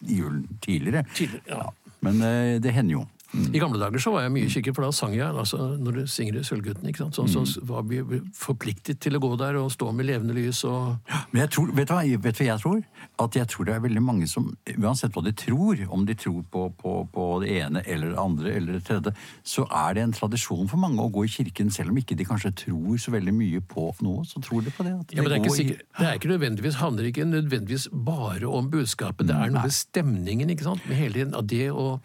i 0.06 0.21
julen 0.21 0.45
tidligere. 0.62 1.06
Tidligere, 1.15 1.41
ja. 1.50 1.69
Men 2.02 2.21
eh, 2.21 2.60
det 2.62 2.73
hender 2.78 3.00
jo. 3.00 3.06
I 3.54 3.60
gamle 3.62 3.80
dager 3.80 4.02
så 4.02 4.12
var 4.12 4.23
jeg 4.26 4.32
mye 4.34 4.45
i 4.47 4.50
kirken, 4.52 4.73
for 4.76 4.86
da 4.88 4.91
sang 4.95 5.13
jeg 5.15 5.28
altså, 5.30 5.58
når 5.78 5.91
du 6.00 6.02
synger 6.08 6.39
i 6.39 6.43
Sølvgutten. 6.47 6.88
ikke 6.89 6.97
sant? 7.06 7.15
Så, 7.15 7.23
Mm. 7.28 7.45
så 7.45 7.62
var 7.67 7.84
vi 7.84 8.00
forpliktet 8.34 9.00
til 9.00 9.15
å 9.17 9.19
gå 9.21 9.38
der 9.38 9.56
og 9.60 9.71
stå 9.71 9.91
med 9.93 10.06
levende 10.08 10.34
lys 10.34 10.63
og 10.65 10.97
Men 11.34 11.41
jeg 11.45 11.50
tror, 11.52 11.71
vet 11.76 11.88
du 11.88 11.93
hva, 11.93 12.02
vet 12.28 12.38
du 12.38 12.43
hva 12.43 12.47
jeg 12.47 12.60
tror? 12.63 12.84
At 13.19 13.36
jeg 13.36 13.47
tror 13.47 13.65
det 13.65 13.73
er 13.76 13.80
veldig 13.84 14.02
mange 14.04 14.28
som, 14.28 14.50
uansett 14.78 15.12
hva 15.13 15.23
de 15.23 15.32
tror, 15.34 15.78
om 15.89 16.06
de 16.06 16.13
tror 16.15 16.43
på, 16.52 16.67
på, 16.82 16.93
på 17.13 17.28
det 17.43 17.50
ene 17.62 17.84
eller 17.86 18.12
det 18.13 18.17
andre 18.19 18.54
eller 18.56 18.73
det 18.78 18.84
tredje, 18.86 19.13
så 19.43 19.65
er 19.71 19.93
det 19.97 20.04
en 20.04 20.13
tradisjon 20.13 20.67
for 20.69 20.78
mange 20.78 21.00
å 21.02 21.12
gå 21.12 21.26
i 21.26 21.28
kirken, 21.28 21.69
selv 21.73 21.89
om 21.91 21.97
ikke 21.97 22.15
de 22.17 22.26
kanskje 22.26 22.54
tror 22.65 22.97
så 22.97 23.12
veldig 23.12 23.34
mye 23.34 23.62
på 23.62 23.89
noe, 24.02 24.23
så 24.26 24.41
tror 24.41 24.62
de 24.65 24.71
på 24.71 24.84
det. 24.88 24.93
At 25.00 25.13
Ja, 25.13 25.21
men 25.21 25.32
det 25.32 25.39
er 25.39 25.43
ikke 25.45 25.58
sikkert, 25.58 25.84
det 26.00 26.08
er 26.08 26.13
ikke 26.19 26.32
nødvendigvis, 26.34 26.76
handler 26.82 27.04
ikke 27.12 27.26
nødvendigvis 27.26 27.88
bare 27.93 28.47
om 28.50 28.69
budskapet. 28.71 29.28
Det 29.28 29.36
er 29.36 29.50
noe 29.54 29.63
med 29.67 29.73
stemningen, 29.73 30.50
ikke 30.54 30.63
sant? 30.69 30.82
Med 30.88 30.97
hele 30.97 31.13
tiden, 31.13 31.36
av 31.38 31.45
det 31.47 31.67
å 31.71 32.00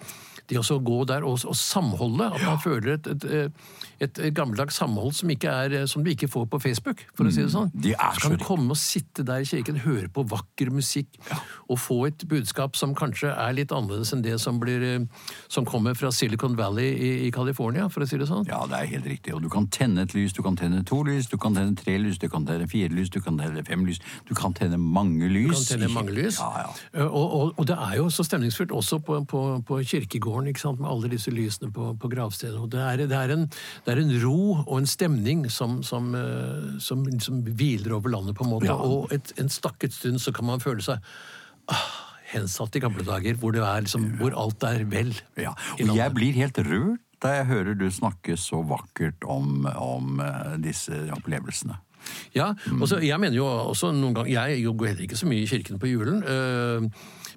det 0.50 0.58
å 0.60 0.78
gå 0.82 0.98
der 1.08 1.24
og, 1.28 1.40
og 1.48 1.56
samholde, 1.56 2.28
at 2.34 2.42
man 2.44 2.60
føler 2.62 2.96
et, 2.96 3.06
et, 3.06 3.52
et, 4.02 4.18
et 4.28 4.34
gammeldags 4.34 4.76
samhold 4.80 5.14
som, 5.16 5.30
ikke 5.30 5.50
er, 5.50 5.86
som 5.90 6.04
du 6.04 6.10
ikke 6.12 6.28
får 6.30 6.46
på 6.52 6.60
Facebook, 6.62 7.04
for 7.16 7.28
å 7.28 7.32
si 7.34 7.42
det 7.44 7.52
sånn. 7.54 7.70
de 7.74 7.94
så 7.94 8.24
kan 8.24 8.34
du 8.36 8.42
komme 8.44 8.74
og 8.74 8.80
sitte 8.80 9.24
der 9.26 9.44
i 9.44 9.48
kirken, 9.48 9.80
høre 9.84 10.08
på 10.12 10.24
vakker 10.28 10.72
musikk, 10.74 11.08
og 11.68 11.78
få 11.80 11.98
et 12.10 12.24
budskap 12.28 12.76
som 12.76 12.94
kanskje 12.98 13.30
er 13.32 13.54
litt 13.56 13.72
annerledes 13.72 14.12
enn 14.16 14.24
det 14.24 14.38
som, 14.42 14.58
blir, 14.62 14.82
eh, 14.82 15.28
som 15.52 15.66
kommer 15.68 15.94
fra 15.98 16.10
Silicon 16.14 16.56
Valley 16.58 16.90
i, 16.92 17.12
i 17.28 17.30
California, 17.34 17.88
for 17.92 18.04
å 18.04 18.08
si 18.10 18.18
det 18.20 18.28
sånn. 18.30 18.44
Ja, 18.50 18.64
det 18.70 18.80
er 18.80 18.90
helt 18.96 19.08
riktig. 19.12 19.36
Og 19.36 19.42
du 19.44 19.48
kan 19.52 19.68
tenne 19.72 20.04
et 20.06 20.16
lys, 20.16 20.34
du 20.36 20.42
kan 20.44 20.58
tenne 20.58 20.82
to 20.88 21.02
lys, 21.06 21.30
du 21.30 21.38
kan 21.40 21.54
tenne 21.56 21.76
tre 21.78 21.96
lys, 22.02 22.18
du 22.22 22.28
kan 22.32 22.46
tenne 22.48 22.66
fire 22.70 22.90
lys, 22.92 23.12
du 23.12 23.20
kan 23.22 23.38
tenne 23.38 23.62
fem 23.68 23.86
lys. 23.86 24.02
Du 24.28 24.34
kan 24.38 24.54
tenne 24.56 24.78
mange 24.80 25.28
lys. 25.30 25.68
kan 25.68 25.78
tenne 25.78 25.92
mange 25.94 26.16
lys. 26.18 26.40
Ja, 26.42 26.66
ja. 26.66 26.74
Eh, 26.96 27.06
Og, 27.12 27.32
og, 27.36 27.54
og 27.60 27.66
det 27.68 27.76
er 27.76 27.96
jo 27.98 28.06
så 28.10 28.24
stemningsfullt 28.24 28.72
også 28.72 28.98
på, 29.04 29.18
på, 29.28 29.40
på 29.68 29.78
kirkegården, 29.84 30.31
ikke 30.50 30.62
sant? 30.62 30.80
med 30.82 30.90
alle 30.90 31.10
disse 31.12 31.32
lysene 31.34 31.70
på, 31.74 31.92
på 32.00 32.10
gravstedet. 32.12 32.58
Og 32.58 32.70
det 32.72 32.80
er, 32.80 33.04
det, 33.10 33.18
er 33.18 33.34
en, 33.34 33.46
det 33.84 33.94
er 33.94 34.02
en 34.02 34.14
ro 34.24 34.38
og 34.62 34.74
en 34.78 34.88
stemning 34.88 35.44
som, 35.52 35.80
som, 35.86 36.12
eh, 36.18 36.80
som, 36.82 37.04
som 37.22 37.42
hviler 37.46 37.96
over 37.98 38.14
landet, 38.16 38.36
på 38.38 38.46
en 38.46 38.54
måte. 38.54 38.70
Ja. 38.70 38.78
Og 38.80 39.12
et, 39.14 39.34
en 39.40 39.52
stakket 39.52 39.94
stund 39.96 40.22
så 40.22 40.34
kan 40.34 40.48
man 40.48 40.64
føle 40.64 40.84
seg 40.84 41.02
ah, 41.72 41.86
hensatt 42.32 42.76
i 42.76 42.82
gamle 42.82 43.04
dager, 43.06 43.38
hvor, 43.40 43.54
det 43.54 43.62
er 43.66 43.86
liksom, 43.86 44.14
hvor 44.20 44.36
alt 44.38 44.64
er 44.68 44.84
vel. 44.90 45.14
Ja, 45.40 45.54
og 45.78 45.96
jeg 45.96 46.16
blir 46.16 46.38
helt 46.40 46.60
rørt 46.66 47.08
da 47.22 47.36
jeg 47.36 47.46
hører 47.52 47.76
du 47.78 47.86
snakke 47.92 48.34
så 48.40 48.64
vakkert 48.66 49.22
om, 49.30 49.66
om 49.78 50.18
eh, 50.24 50.54
disse 50.62 51.04
opplevelsene. 51.14 51.78
Ja, 52.34 52.48
og 52.80 52.88
så, 52.90 52.98
jeg 52.98 53.14
mener 53.22 53.36
jo 53.36 53.44
også 53.46 53.92
noen 53.94 54.16
ganger 54.16 54.48
Jeg 54.48 54.64
går 54.66 54.88
heller 54.90 55.04
ikke 55.04 55.18
så 55.20 55.28
mye 55.30 55.44
i 55.44 55.46
kirken 55.46 55.78
på 55.78 55.86
julen. 55.86 56.24
øh, 56.26 56.88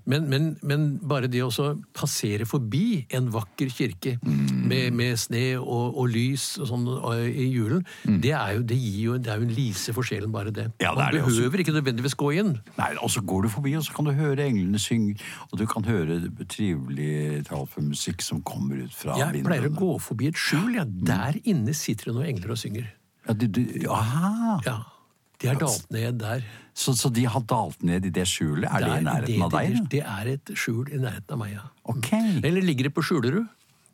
men, 0.06 0.28
men, 0.30 0.48
men 0.62 0.84
bare 1.02 1.28
det 1.32 1.42
å 1.46 1.50
passere 1.98 2.46
forbi 2.46 3.06
en 3.16 3.32
vakker 3.34 3.72
kirke 3.74 4.16
Mm. 4.26 4.68
med, 4.70 4.94
med 4.98 5.18
sne 5.20 5.42
og, 5.60 5.98
og 5.98 6.08
lys 6.10 6.58
og 6.62 6.68
sånn 6.70 6.86
i 7.30 7.46
julen, 7.54 7.84
det, 8.22 8.32
er 8.34 8.56
jo, 8.58 8.64
det, 8.66 8.78
jo, 8.80 9.18
det 9.22 9.30
er 9.34 9.42
jo 9.42 9.46
en 9.48 9.54
lise 9.54 9.94
for 9.94 10.06
sjelen, 10.08 10.32
bare 10.34 10.52
det. 10.56 10.66
Mm. 10.72 10.76
Ja, 10.82 10.94
Man 10.96 11.04
er 11.08 11.12
det 11.18 11.22
også. 11.24 11.36
behøver 11.44 11.62
ikke 11.64 11.76
nødvendigvis 11.76 12.16
gå 12.18 12.32
inn. 12.40 12.54
Nei, 12.80 12.90
og 13.02 13.12
så 13.14 13.22
går 13.22 13.46
du 13.46 13.50
forbi, 13.54 13.76
og 13.78 13.86
så 13.86 13.94
kan 13.98 14.10
du 14.10 14.14
høre 14.18 14.46
englene 14.48 14.82
synge, 14.82 15.18
og 15.52 15.60
du 15.62 15.66
kan 15.70 15.86
høre 15.86 16.18
trivelig 16.50 17.44
musikk 17.86 18.22
som 18.26 18.42
kommer 18.46 18.86
ut 18.86 18.94
fra 18.96 19.18
Jeg 19.20 19.44
pleier 19.46 19.70
å 19.70 19.74
gå 19.76 19.92
forbi 20.02 20.30
et 20.32 20.40
skjul. 20.40 20.76
Ja. 20.80 20.86
Der 20.86 21.38
inne 21.44 21.74
sitter 21.78 22.12
det 22.12 22.16
noen 22.18 22.30
engler 22.34 22.56
og 22.56 22.62
synger. 22.62 22.90
Ja, 23.28 23.34
du, 23.34 23.48
du, 23.48 23.62
aha. 23.90 24.60
Ja, 24.66 24.76
De 25.42 25.52
har 25.52 25.60
dalt 25.60 25.92
ned 25.94 26.22
der. 26.22 26.46
Så, 26.76 26.94
så 27.00 27.12
de 27.14 27.26
har 27.32 27.44
dalt 27.48 27.84
ned 27.88 28.08
i 28.08 28.14
det 28.14 28.26
skjulet? 28.28 28.68
Er 28.70 28.84
det 28.84 28.88
i 28.88 29.04
nærheten 29.06 29.06
nærheten 29.10 29.46
av 29.46 29.54
deg? 29.54 29.76
Det, 29.76 29.92
det 29.94 30.02
er 30.04 30.32
et 30.36 30.56
skjul 30.60 30.90
i 30.92 31.00
nærheten 31.00 31.36
av 31.36 31.42
meg, 31.42 31.54
ja. 31.56 31.68
Ok. 31.92 32.12
Eller 32.42 32.66
ligger 32.66 32.90
det 32.90 32.96
på 32.98 33.06
Skjulerud? 33.06 33.46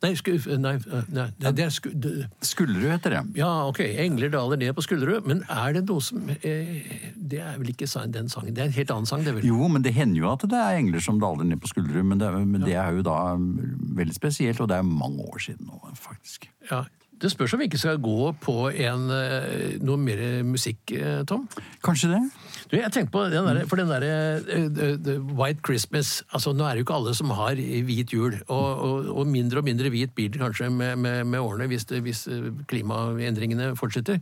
Nei, 0.01 0.15
sku, 0.17 0.32
nei, 0.58 0.73
nei 1.13 1.27
det, 1.38 1.51
det 1.60 1.65
er 1.67 1.73
sku, 1.73 1.91
det, 1.93 2.12
Skullerud 2.45 2.88
heter 2.89 3.13
det. 3.13 3.19
Ja, 3.38 3.49
ok, 3.69 3.84
engler 4.01 4.32
daler 4.34 4.58
ned 4.58 4.73
på 4.73 4.82
Skullerud, 4.82 5.27
men 5.30 5.43
er 5.45 5.75
det 5.75 5.84
noe 5.86 6.01
som 6.01 6.23
eh, 6.34 6.95
Det 7.13 7.38
er 7.38 7.60
vel 7.60 7.69
ikke 7.69 7.86
den 8.10 8.32
sangen, 8.32 8.56
det 8.58 8.63
er 8.63 8.71
en 8.71 8.77
helt 8.80 8.93
annen 8.95 9.10
sang, 9.10 9.21
det 9.27 9.36
vel? 9.36 9.45
Jo, 9.45 9.69
men 9.69 9.86
det 9.86 9.93
hender 9.93 10.23
jo 10.23 10.32
at 10.32 10.47
det 10.49 10.58
er 10.58 10.80
engler 10.80 11.06
som 11.06 11.21
daler 11.21 11.45
ned 11.45 11.62
på 11.62 11.69
Skullerud, 11.69 12.01
men, 12.01 12.17
det, 12.17 12.32
men 12.34 12.65
det 12.65 12.73
er 12.82 12.97
jo 12.97 13.06
da 13.06 13.19
veldig 13.38 14.17
spesielt, 14.17 14.63
og 14.63 14.71
det 14.73 14.82
er 14.82 14.89
mange 14.89 15.21
år 15.30 15.45
siden 15.45 15.69
nå, 15.69 15.77
faktisk. 16.01 16.49
Ja. 16.71 16.82
Det 17.22 17.30
spørs 17.32 17.54
om 17.54 17.62
vi 17.62 17.68
ikke 17.70 17.78
skal 17.78 18.00
gå 18.02 18.32
på 18.42 18.56
en, 18.70 19.10
eh, 19.14 19.78
noe 19.86 19.98
mer 19.98 20.44
musikk, 20.44 20.92
eh, 20.92 21.24
Tom? 21.30 21.48
Kanskje 21.86 22.10
det? 22.10 22.22
Du, 22.72 22.78
jeg 22.78 22.92
tenkte 22.92 23.12
på 23.12 23.24
den 23.30 23.46
der, 23.46 23.66
for 23.68 23.76
den 23.76 23.92
derre 23.92 24.42
eh, 24.50 25.20
White 25.38 25.62
Christmas 25.66 26.24
altså 26.34 26.54
Nå 26.54 26.64
er 26.64 26.70
det 26.74 26.82
jo 26.82 26.86
ikke 26.86 26.98
alle 26.98 27.14
som 27.16 27.30
har 27.30 27.56
hvit 27.56 28.14
jul, 28.14 28.40
og, 28.48 28.82
og, 28.82 29.10
og 29.18 29.28
mindre 29.28 29.60
og 29.60 29.68
mindre 29.68 29.90
hvit 29.90 30.16
blir 30.16 30.30
det 30.30 30.42
kanskje 30.42 30.70
med, 30.70 30.96
med, 30.96 31.24
med 31.26 31.40
årene 31.40 31.68
hvis, 31.68 31.86
det, 31.86 32.02
hvis 32.02 32.28
klimaendringene 32.68 33.76
fortsetter. 33.76 34.20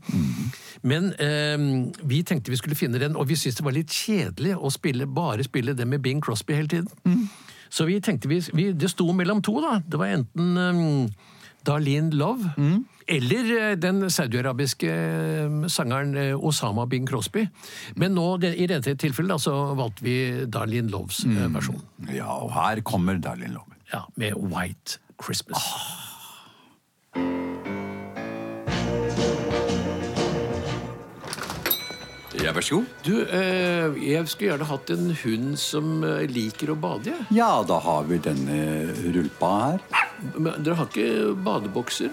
Men 0.82 1.14
eh, 1.20 1.92
vi 2.04 2.24
tenkte 2.24 2.52
vi 2.52 2.60
skulle 2.60 2.76
finne 2.76 3.00
den, 3.00 3.16
og 3.16 3.30
vi 3.30 3.40
syntes 3.40 3.62
det 3.62 3.66
var 3.66 3.78
litt 3.78 3.94
kjedelig 3.94 4.58
å 4.58 4.72
spille, 4.74 5.08
bare 5.08 5.48
spille 5.48 5.74
det 5.78 5.88
med 5.88 6.04
Bing 6.04 6.24
Crosby 6.24 6.60
hele 6.60 6.68
tiden. 6.68 7.30
Så 7.70 7.86
vi 7.86 8.00
tenkte 8.02 8.28
vi, 8.28 8.42
vi 8.54 8.72
Det 8.74 8.90
sto 8.90 9.12
mellom 9.14 9.44
to, 9.46 9.60
da. 9.62 9.80
Det 9.86 10.00
var 10.00 10.18
enten 10.18 10.58
eh, 10.58 11.36
Darlene 11.67 12.15
Love 12.15 12.54
eller 13.10 13.52
eh, 13.58 13.76
den 13.82 14.04
saudiarabiske 14.10 14.89
eh, 14.89 15.67
sangeren 15.72 16.13
eh, 16.17 16.45
Osama 16.45 16.86
Bing 16.86 17.08
Crosby. 17.10 17.48
Men 17.95 18.13
nå, 18.17 18.28
i 18.45 18.67
dette 18.69 18.95
tilfellet 19.02 19.41
så 19.41 19.56
valgte 19.78 20.06
vi 20.06 20.17
Darlene 20.45 20.91
Loves 20.93 21.24
mm. 21.26 21.56
versjon. 21.58 21.82
Ja, 22.13 22.30
og 22.38 22.54
her 22.54 22.84
kommer 22.86 23.17
Darlene 23.22 23.58
Love. 23.58 23.80
Ja, 23.93 24.06
Med 24.22 24.38
White 24.38 25.00
Christmas. 25.24 25.63
Ja, 32.39 32.54
vær 32.56 32.63
så 32.63 32.78
god. 32.78 32.93
Du, 33.04 33.15
eh, 33.26 33.98
jeg 34.06 34.30
skulle 34.30 34.54
gjerne 34.54 34.69
hatt 34.69 34.93
en 34.93 35.10
hund 35.24 35.58
som 35.60 36.06
liker 36.30 36.72
å 36.72 36.78
bade. 36.80 37.17
Ja, 37.36 37.52
da 37.67 37.82
har 37.84 38.06
vi 38.08 38.22
denne 38.30 38.62
rulpa 39.17 39.52
her. 39.65 40.09
Men 40.38 40.63
dere 40.63 40.75
har 40.79 40.89
ikke 40.89 41.36
badebokser? 41.45 42.10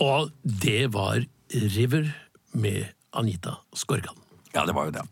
Og 0.00 0.30
det 0.64 0.88
var 0.94 1.20
River 1.52 2.08
med 2.56 2.84
Anita 3.12 3.58
Skorgan. 3.76 4.16
Ja, 4.54 4.64
det 4.66 4.72
var 4.74 4.88
jo 4.88 4.90
det. 4.96 5.02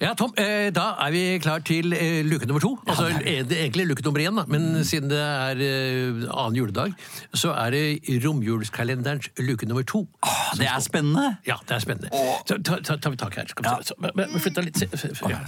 Ja, 0.00 0.14
Tom, 0.16 0.30
eh, 0.38 0.70
Da 0.72 0.94
er 1.04 1.10
vi 1.12 1.20
klar 1.42 1.58
til 1.66 1.92
eh, 1.92 2.22
luke 2.24 2.46
nummer 2.46 2.60
to. 2.62 2.70
Altså, 2.88 3.08
ja, 3.10 3.42
det 3.44 3.52
er 3.58 3.64
egentlig 3.66 3.84
luke 3.90 4.04
nummer 4.06 4.20
én, 4.22 4.36
da, 4.38 4.44
men 4.48 4.84
siden 4.86 5.10
det 5.10 5.18
er 5.18 5.60
eh, 5.60 6.22
annen 6.30 6.56
juledag, 6.56 6.94
så 7.36 7.50
er 7.52 7.74
det 7.74 8.22
romjulskalenderens 8.24 9.28
luke 9.44 9.66
nummer 9.68 9.82
to. 9.84 10.06
Åh, 10.24 10.54
Det 10.56 10.70
er 10.70 10.80
spennende. 10.80 11.36
Ja, 11.46 11.58
det 11.68 11.76
er 11.76 11.84
spennende. 11.84 12.08
Så 12.48 12.56
ta, 12.64 12.78
ta, 12.80 12.96
tar 12.96 13.10
vi 13.10 13.16
tak 13.20 13.36
her. 13.42 13.50
Skal 13.50 13.64
vi 13.66 13.74
ja. 13.74 13.82
Så, 13.90 13.94
men- 14.00 14.12
men 14.16 14.40
Flytt 14.40 14.56
deg 14.56 14.70
litt. 14.70 14.80
Ja. 15.28 15.42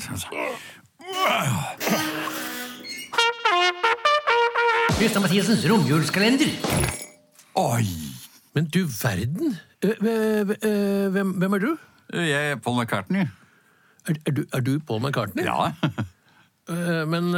Gustav 5.00 5.22
Mathiasens 5.24 5.64
romjulskalender. 5.70 6.50
Oi! 7.60 7.84
Men 8.54 8.66
du 8.74 8.80
verden! 9.00 9.56
Hvem, 9.80 11.30
hvem 11.40 11.52
er 11.56 11.62
du? 11.64 11.70
Jeg 12.12 12.50
er 12.52 12.56
Paul 12.60 12.76
McCartney. 12.82 13.24
Er, 14.08 14.16
er, 14.26 14.32
du, 14.36 14.42
er 14.52 14.60
du 14.60 14.72
Paul 14.86 15.00
McCartney? 15.04 15.44
Ja. 15.48 15.70
Eh, 16.70 17.02
Men 17.08 17.32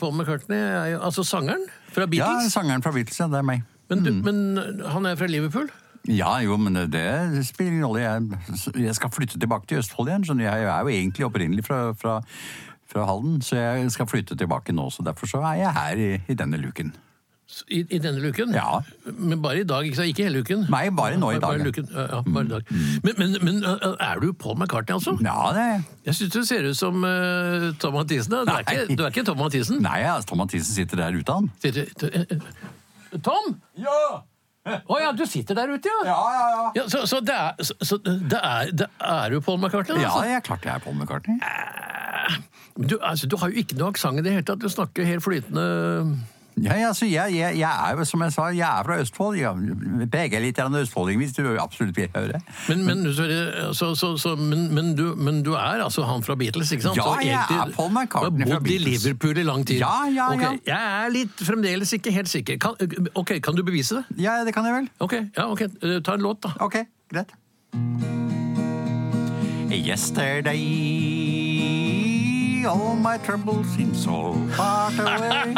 Paul 0.00 0.14
McCartney 0.16 0.56
er 0.56 0.86
jo 0.94 1.00
altså 1.04 1.20
sangeren 1.26 1.64
fra 1.92 2.06
Beatles? 2.08 2.46
ja, 2.46 2.50
sangeren 2.54 2.80
fra 2.82 2.92
Beatles, 2.94 3.18
ja, 3.20 3.26
det 3.28 3.36
er 3.36 3.44
meg. 3.44 3.64
Men, 3.90 4.04
du, 4.06 4.12
men 4.24 4.38
han 4.94 5.04
er 5.10 5.18
fra 5.20 5.26
Liverpool? 5.28 5.66
Ja, 6.08 6.38
jo, 6.40 6.56
men 6.56 6.78
det 6.88 7.02
spiller 7.44 7.74
ingen 7.74 7.84
rolle. 7.84 8.00
Jeg, 8.00 8.78
jeg 8.86 8.94
skal 8.96 9.12
flytte 9.12 9.36
tilbake 9.42 9.68
til 9.68 9.82
Østfold 9.82 10.08
igjen. 10.08 10.24
så. 10.24 10.38
Jeg 10.40 10.64
er 10.64 10.80
jo 10.86 10.88
egentlig 10.94 11.26
opprinnelig 11.26 11.66
fra, 11.66 11.82
fra, 12.00 12.14
fra 12.92 13.06
Halden, 13.08 13.40
så 13.44 13.56
jeg 13.58 13.90
skal 13.94 14.06
flytte 14.10 14.36
tilbake 14.38 14.74
nå. 14.76 14.90
Så 14.92 15.02
derfor 15.06 15.26
så 15.30 15.40
er 15.52 15.62
jeg 15.64 15.72
her 15.78 16.04
i, 16.08 16.12
i 16.28 16.36
denne 16.38 16.60
luken. 16.60 16.92
I, 17.68 17.82
I 17.92 17.98
denne 18.00 18.20
luken? 18.22 18.54
Ja. 18.56 18.78
Men 19.18 19.42
bare 19.44 19.60
i 19.60 19.64
dag, 19.68 19.84
ikke 19.84 19.98
sant? 19.98 20.08
Ikke 20.08 20.24
hele 20.24 20.40
uken? 20.40 20.62
Nei, 20.72 20.86
bare 20.96 21.18
nå 21.20 21.34
i 21.34 21.40
dag. 21.40 21.42
bare 21.50 21.66
luken. 21.66 21.88
Ja, 21.92 22.06
ja, 22.14 22.20
bare 22.24 22.46
i 22.46 22.48
dag. 22.48 22.70
Men, 23.04 23.18
men, 23.18 23.34
men 23.44 23.58
uh, 23.66 23.92
er 24.00 24.22
du 24.22 24.30
Paul 24.32 24.56
McCartney, 24.56 24.94
altså? 24.96 25.18
Ja, 25.20 25.50
det 25.52 25.64
er 25.66 25.74
jeg. 26.06 26.14
Syns 26.16 26.32
du 26.32 26.40
ser 26.48 26.68
ut 26.70 26.78
som 26.78 27.04
uh, 27.04 27.68
Tom 27.82 27.98
Mathisen. 27.98 28.32
da. 28.32 28.44
Du 28.48 28.54
er, 28.54 28.64
ikke, 28.64 28.96
du 28.96 29.04
er 29.04 29.12
ikke 29.12 29.26
Tom 29.28 29.42
Mathisen? 29.42 29.82
Nei, 29.84 29.98
ja, 30.06 30.14
Tom 30.24 30.40
Mathisen 30.40 30.72
sitter 30.78 31.02
der 31.02 31.18
ute, 31.18 31.36
han. 31.42 31.50
Sitter- 31.60 31.92
Tom! 33.20 33.56
Ja! 33.76 34.22
Å 34.62 34.98
ja, 35.02 35.10
du 35.10 35.24
sitter 35.26 35.58
der 35.58 35.72
ute, 35.74 35.90
ja? 35.90 36.02
Ja, 36.06 36.18
ja, 36.30 36.42
ja. 36.54 36.66
Ja, 36.78 36.82
så, 36.90 37.02
så, 37.10 37.18
det 37.24 37.34
er, 37.34 37.56
så, 37.66 37.74
så 37.82 37.98
det 38.04 38.38
er, 38.38 38.70
det 38.70 38.86
er 39.02 39.34
jo 39.34 39.40
Paul 39.42 39.58
McCartney? 39.58 39.98
Altså. 40.04 40.22
Ja, 40.22 40.36
jeg 40.36 40.44
klart 40.46 40.68
jeg 40.68 40.74
er 40.76 40.84
Paul 40.84 40.94
McCartney. 40.94 41.40
Du, 42.78 42.94
altså, 43.02 43.26
du 43.26 43.36
har 43.42 43.50
jo 43.50 43.58
ikke 43.64 43.76
noe 43.80 43.90
aksent 43.90 44.20
i 44.20 44.24
det 44.24 44.36
hele 44.36 44.46
tatt. 44.46 44.62
Du 44.62 44.70
snakker 44.70 45.08
helt 45.08 45.24
flytende 45.24 45.64
Ja, 46.60 46.74
altså, 46.88 47.06
jeg, 47.08 47.32
jeg, 47.36 47.56
jeg 47.58 47.70
er 47.90 47.96
jo, 47.96 48.04
som 48.04 48.20
jeg 48.26 48.32
sa, 48.34 48.46
jeg 48.52 48.66
er 48.68 48.84
fra 48.84 48.98
Østfold. 49.00 49.38
Jeg 49.40 50.08
preger 50.12 50.42
litt 50.44 50.58
av 50.60 50.74
østfolding, 50.76 51.16
hvis 51.22 51.32
du 51.36 51.40
absolutt 51.58 51.96
vil 51.96 52.10
høre. 52.14 52.40
Men, 52.68 52.84
men, 52.84 53.06
så, 53.14 53.94
så, 53.96 54.10
så, 54.20 54.34
men, 54.36 54.66
men, 54.74 54.92
du, 54.98 55.14
men 55.16 55.40
du 55.46 55.54
er 55.56 55.80
altså 55.86 56.04
han 56.08 56.22
fra 56.26 56.36
Beatles, 56.38 56.72
ikke 56.76 56.82
sant? 56.90 57.00
Ja, 57.00 57.14
jeg 57.24 57.32
egentlig- 57.38 57.72
er 57.72 57.76
Paul 57.76 57.90
McCartney 57.94 58.28
fra 58.28 58.28
Beatles. 58.28 58.48
Du 58.48 58.52
har 58.52 58.60
bodd 58.60 58.70
i 58.70 58.78
Liverpool 58.90 59.38
i 59.38 59.46
lang 59.48 59.66
tid. 59.66 59.80
Ja, 59.80 59.94
ja, 60.12 60.28
okay. 60.34 60.58
ja. 60.66 60.76
Jeg 60.76 61.06
er 61.06 61.14
litt 61.16 61.44
fremdeles 61.48 61.92
ikke 61.98 62.12
helt 62.12 62.28
sikker. 62.32 62.60
Kan, 62.62 62.76
ok, 63.14 63.38
kan 63.42 63.56
du 63.56 63.64
bevise 63.66 64.02
det? 64.02 64.20
Ja, 64.26 64.40
det 64.44 64.52
kan 64.54 64.68
jeg 64.68 64.76
vel. 64.76 64.90
Ok, 65.00 65.16
ja, 65.36 65.48
ok. 65.48 65.62
Eh, 65.80 65.98
Ta 66.04 66.14
en 66.18 66.26
låt, 66.28 66.42
da. 66.44 66.52
Ok, 66.60 66.82
greit. 67.12 67.32
Yesterday 71.82 72.64
All 72.66 72.94
my 72.96 73.16
troubles 73.18 73.66
seem 73.74 73.94
so 73.94 74.34
far 74.56 74.92
away 75.00 75.54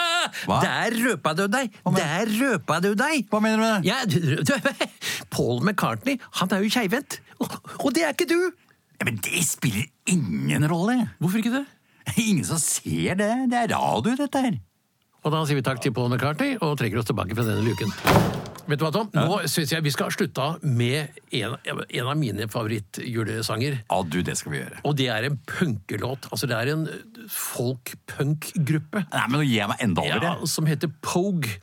Hva? 0.48 0.58
Der 0.64 0.96
røpa 0.98 1.32
du 1.38 1.46
deg! 1.50 1.72
Der 1.96 2.30
røpa 2.40 2.80
du 2.84 2.92
deg! 2.98 3.24
Hva 3.30 3.40
mener 3.44 3.60
du 3.60 3.64
med 3.64 3.72
det? 3.72 3.88
Ja, 3.88 4.02
du, 4.04 4.44
du, 4.44 4.54
Paul 5.34 5.62
McCartney, 5.64 6.18
han 6.40 6.52
er 6.52 6.64
jo 6.64 6.72
keivhendt. 6.74 7.20
Og, 7.40 7.56
og 7.80 7.88
det 7.96 8.04
er 8.06 8.14
ikke 8.16 8.28
du! 8.30 8.38
Ja, 9.00 9.08
men 9.08 9.18
det 9.24 9.42
spiller 9.48 9.88
ingen 10.10 10.68
rolle. 10.70 11.10
Hvorfor 11.18 11.42
ikke 11.42 11.56
det? 11.56 11.64
Ingen 12.20 12.44
som 12.46 12.60
ser 12.62 13.18
det. 13.18 13.32
Det 13.50 13.62
er 13.64 13.74
radio, 13.74 14.16
dette 14.20 14.46
her. 14.46 14.58
Og 15.24 15.32
da 15.32 15.44
sier 15.48 15.56
vi 15.56 15.64
takk 15.64 15.80
til 15.80 15.94
Paul 15.96 16.12
McCartney 16.12 16.58
og 16.60 16.76
trekker 16.80 17.00
oss 17.00 17.08
tilbake 17.08 17.36
fra 17.36 17.48
denne 17.48 17.64
luken. 17.64 18.43
Vet 18.64 18.80
du 18.80 18.84
hva, 18.86 18.92
Tom? 18.94 19.10
Nå 19.12 19.40
syns 19.50 19.72
jeg 19.74 19.84
vi 19.84 19.92
skal 19.92 20.12
slutte 20.14 20.40
av 20.40 20.62
med 20.64 21.18
en, 21.36 21.56
en 21.84 22.08
av 22.08 22.16
mine 22.16 22.46
favorittjulesanger. 22.52 23.80
Ja, 23.84 23.98
du, 24.08 24.20
det 24.24 24.36
skal 24.40 24.54
vi 24.54 24.60
gjøre. 24.62 24.80
Og 24.88 24.96
det 24.98 25.08
er 25.12 25.28
en 25.28 25.38
punkelåt. 25.50 26.30
Altså 26.32 26.48
det 26.50 26.56
er 26.58 26.72
en 26.72 26.86
folk-punk-gruppe 27.34 29.04
Nei, 29.10 29.24
men 29.28 29.38
nå 29.38 29.44
gir 29.44 29.58
jeg 29.60 29.72
meg 29.72 29.84
enda 29.84 30.04
over 30.04 30.28
ja, 30.30 30.36
det. 30.40 30.52
som 30.52 30.68
heter 30.68 30.92
Pogue. 31.04 31.58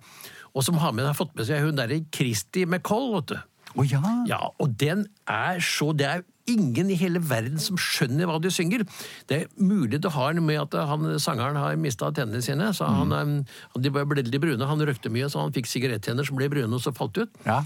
Og 0.52 0.66
som 0.68 0.78
har, 0.82 0.94
med, 0.94 1.08
har 1.08 1.18
fått 1.18 1.34
med 1.38 1.48
seg 1.48 1.64
hun 1.64 1.78
derre 1.80 2.02
Christy 2.14 2.66
McColl, 2.68 3.12
vet 3.16 3.34
du. 3.34 3.38
Å 3.76 3.86
ja. 3.88 4.02
Ja, 4.30 4.42
og 4.60 4.76
den 4.82 5.06
er 5.30 5.62
så 5.64 5.92
Det 5.96 6.08
er 6.08 6.24
ingen 6.50 6.90
i 6.92 6.98
hele 7.00 7.22
verden 7.24 7.60
som 7.62 7.78
skjønner 7.80 8.28
hva 8.28 8.40
de 8.42 8.50
synger. 8.52 8.84
Det 9.30 9.38
er 9.44 9.52
mulig 9.62 10.02
det 10.02 10.12
har 10.12 10.34
noe 10.36 10.44
med 10.44 10.60
at 10.60 10.76
han, 10.90 11.06
sangeren 11.22 11.60
har 11.60 11.78
mista 11.80 12.10
tennene 12.12 12.42
sine. 12.44 12.72
så 12.76 12.90
han, 12.90 13.14
eh, 13.14 13.80
De 13.80 13.94
ble 13.94 14.04
veldig 14.10 14.42
brune. 14.42 14.68
Han 14.68 14.88
røkte 14.88 15.12
mye, 15.14 15.30
så 15.30 15.46
han 15.46 15.54
fikk 15.56 15.70
sigarettenner 15.70 16.28
som 16.28 16.36
ble 16.36 16.50
brune 16.50 16.74
og 16.74 16.82
så 16.84 16.94
falt 16.96 17.22
ut. 17.22 17.30
Ja. 17.46 17.62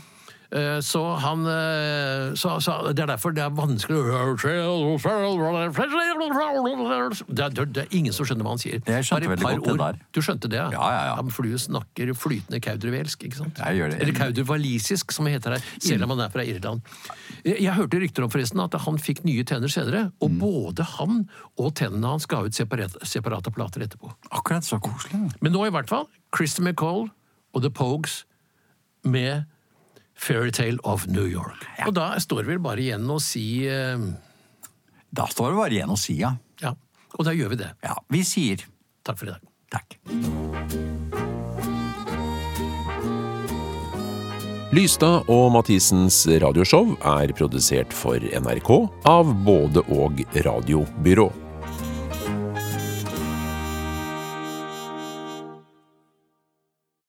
Eh, 0.51 0.79
Så 0.81 1.01
han 1.19 1.45
sa, 1.45 2.59
så, 2.59 2.59
så 2.61 2.93
Det 2.93 3.03
er 3.03 3.09
derfor 3.13 3.33
det 3.35 3.43
er 3.43 3.49
vanskelig 3.49 3.97
det 7.27 7.43
er, 7.45 7.65
det 7.65 7.81
er 7.85 7.95
ingen 7.97 8.13
som 8.13 8.25
skjønner 8.27 8.45
hva 8.45 8.53
han 8.55 8.61
sier. 8.61 8.81
Jeg 8.85 9.07
skjønte 9.07 9.29
veldig 9.31 9.45
godt 9.45 9.63
godt 9.65 9.71
det 9.71 9.77
der. 9.81 9.99
Du 10.13 10.21
skjønte 10.21 10.49
det, 10.51 10.59
Ja, 10.59 10.69
ja, 10.71 11.01
ja. 11.09 11.15
ja 11.17 11.33
For 11.35 11.43
du 11.47 11.57
snakker 11.57 12.13
flytende 12.17 12.59
kaudervelsk, 12.63 13.23
ikke 13.27 13.39
sant? 13.41 13.59
Jeg 13.59 13.79
gjør 13.79 13.89
det. 13.93 14.01
Eller 14.01 14.17
kaudervalisisk, 14.19 15.11
som 15.15 15.25
det 15.25 15.33
heter 15.37 15.55
her, 15.57 15.65
selv 15.79 16.03
om 16.05 16.13
han 16.15 16.25
er 16.27 16.29
fra 16.33 16.43
Irland. 16.45 16.81
Jeg, 17.45 17.57
jeg 17.65 17.73
hørte 17.73 18.01
rykter 18.03 18.23
om 18.27 18.33
forresten 18.33 18.61
at 18.63 18.77
han 18.85 18.99
fikk 19.01 19.23
nye 19.25 19.43
tenner 19.47 19.71
senere, 19.71 20.11
og 20.21 20.31
Mm. 20.35 20.39
både 20.41 20.83
han 20.83 21.29
og 21.57 21.73
tennene 21.75 22.07
hans 22.07 22.25
ga 22.27 22.41
ut 22.43 22.53
separate, 22.53 22.97
separate 23.07 23.51
plater 23.53 23.81
etterpå. 23.85 24.11
Akkurat 24.31 24.65
så 24.65 24.79
koselig. 24.81 25.31
Men 25.41 25.51
nå 25.53 25.65
i 25.67 25.71
hvert 25.71 25.87
fall 25.89 26.07
Christer 26.35 26.63
McCall 26.65 27.09
og 27.53 27.61
The 27.61 27.69
Pogues 27.69 28.25
med 29.05 29.45
Fairytale 30.15 30.79
of 30.83 31.05
New 31.11 31.27
York. 31.27 31.65
Og 31.85 31.93
da 31.97 32.13
står 32.23 32.43
det 32.45 32.53
vel 32.55 32.63
bare 32.63 32.81
igjen 32.81 33.05
å 33.11 33.19
si 33.21 33.65
eh, 33.67 33.99
Da 35.15 35.27
står 35.31 35.51
det 35.53 35.59
bare 35.59 35.75
igjen 35.77 35.91
å 35.93 35.99
si 35.99 36.17
ja. 36.21 36.33
ja. 36.63 36.73
Og 37.19 37.27
da 37.27 37.35
gjør 37.35 37.53
vi 37.55 37.61
det. 37.65 37.71
Ja, 37.85 37.97
vi 38.11 38.23
sier 38.27 38.63
Takk 39.05 39.19
for 39.21 39.29
i 39.29 39.35
dag. 39.35 39.43
takk. 39.75 39.99
Lystad 44.75 45.29
og 45.31 45.51
Mathisens 45.53 46.17
radioshow 46.41 46.95
er 47.05 47.31
produsert 47.37 47.93
for 47.95 48.19
NRK 48.19 48.71
av 49.07 49.29
både 49.45 49.85
og 49.93 50.19
radiobyrå. 50.43 51.29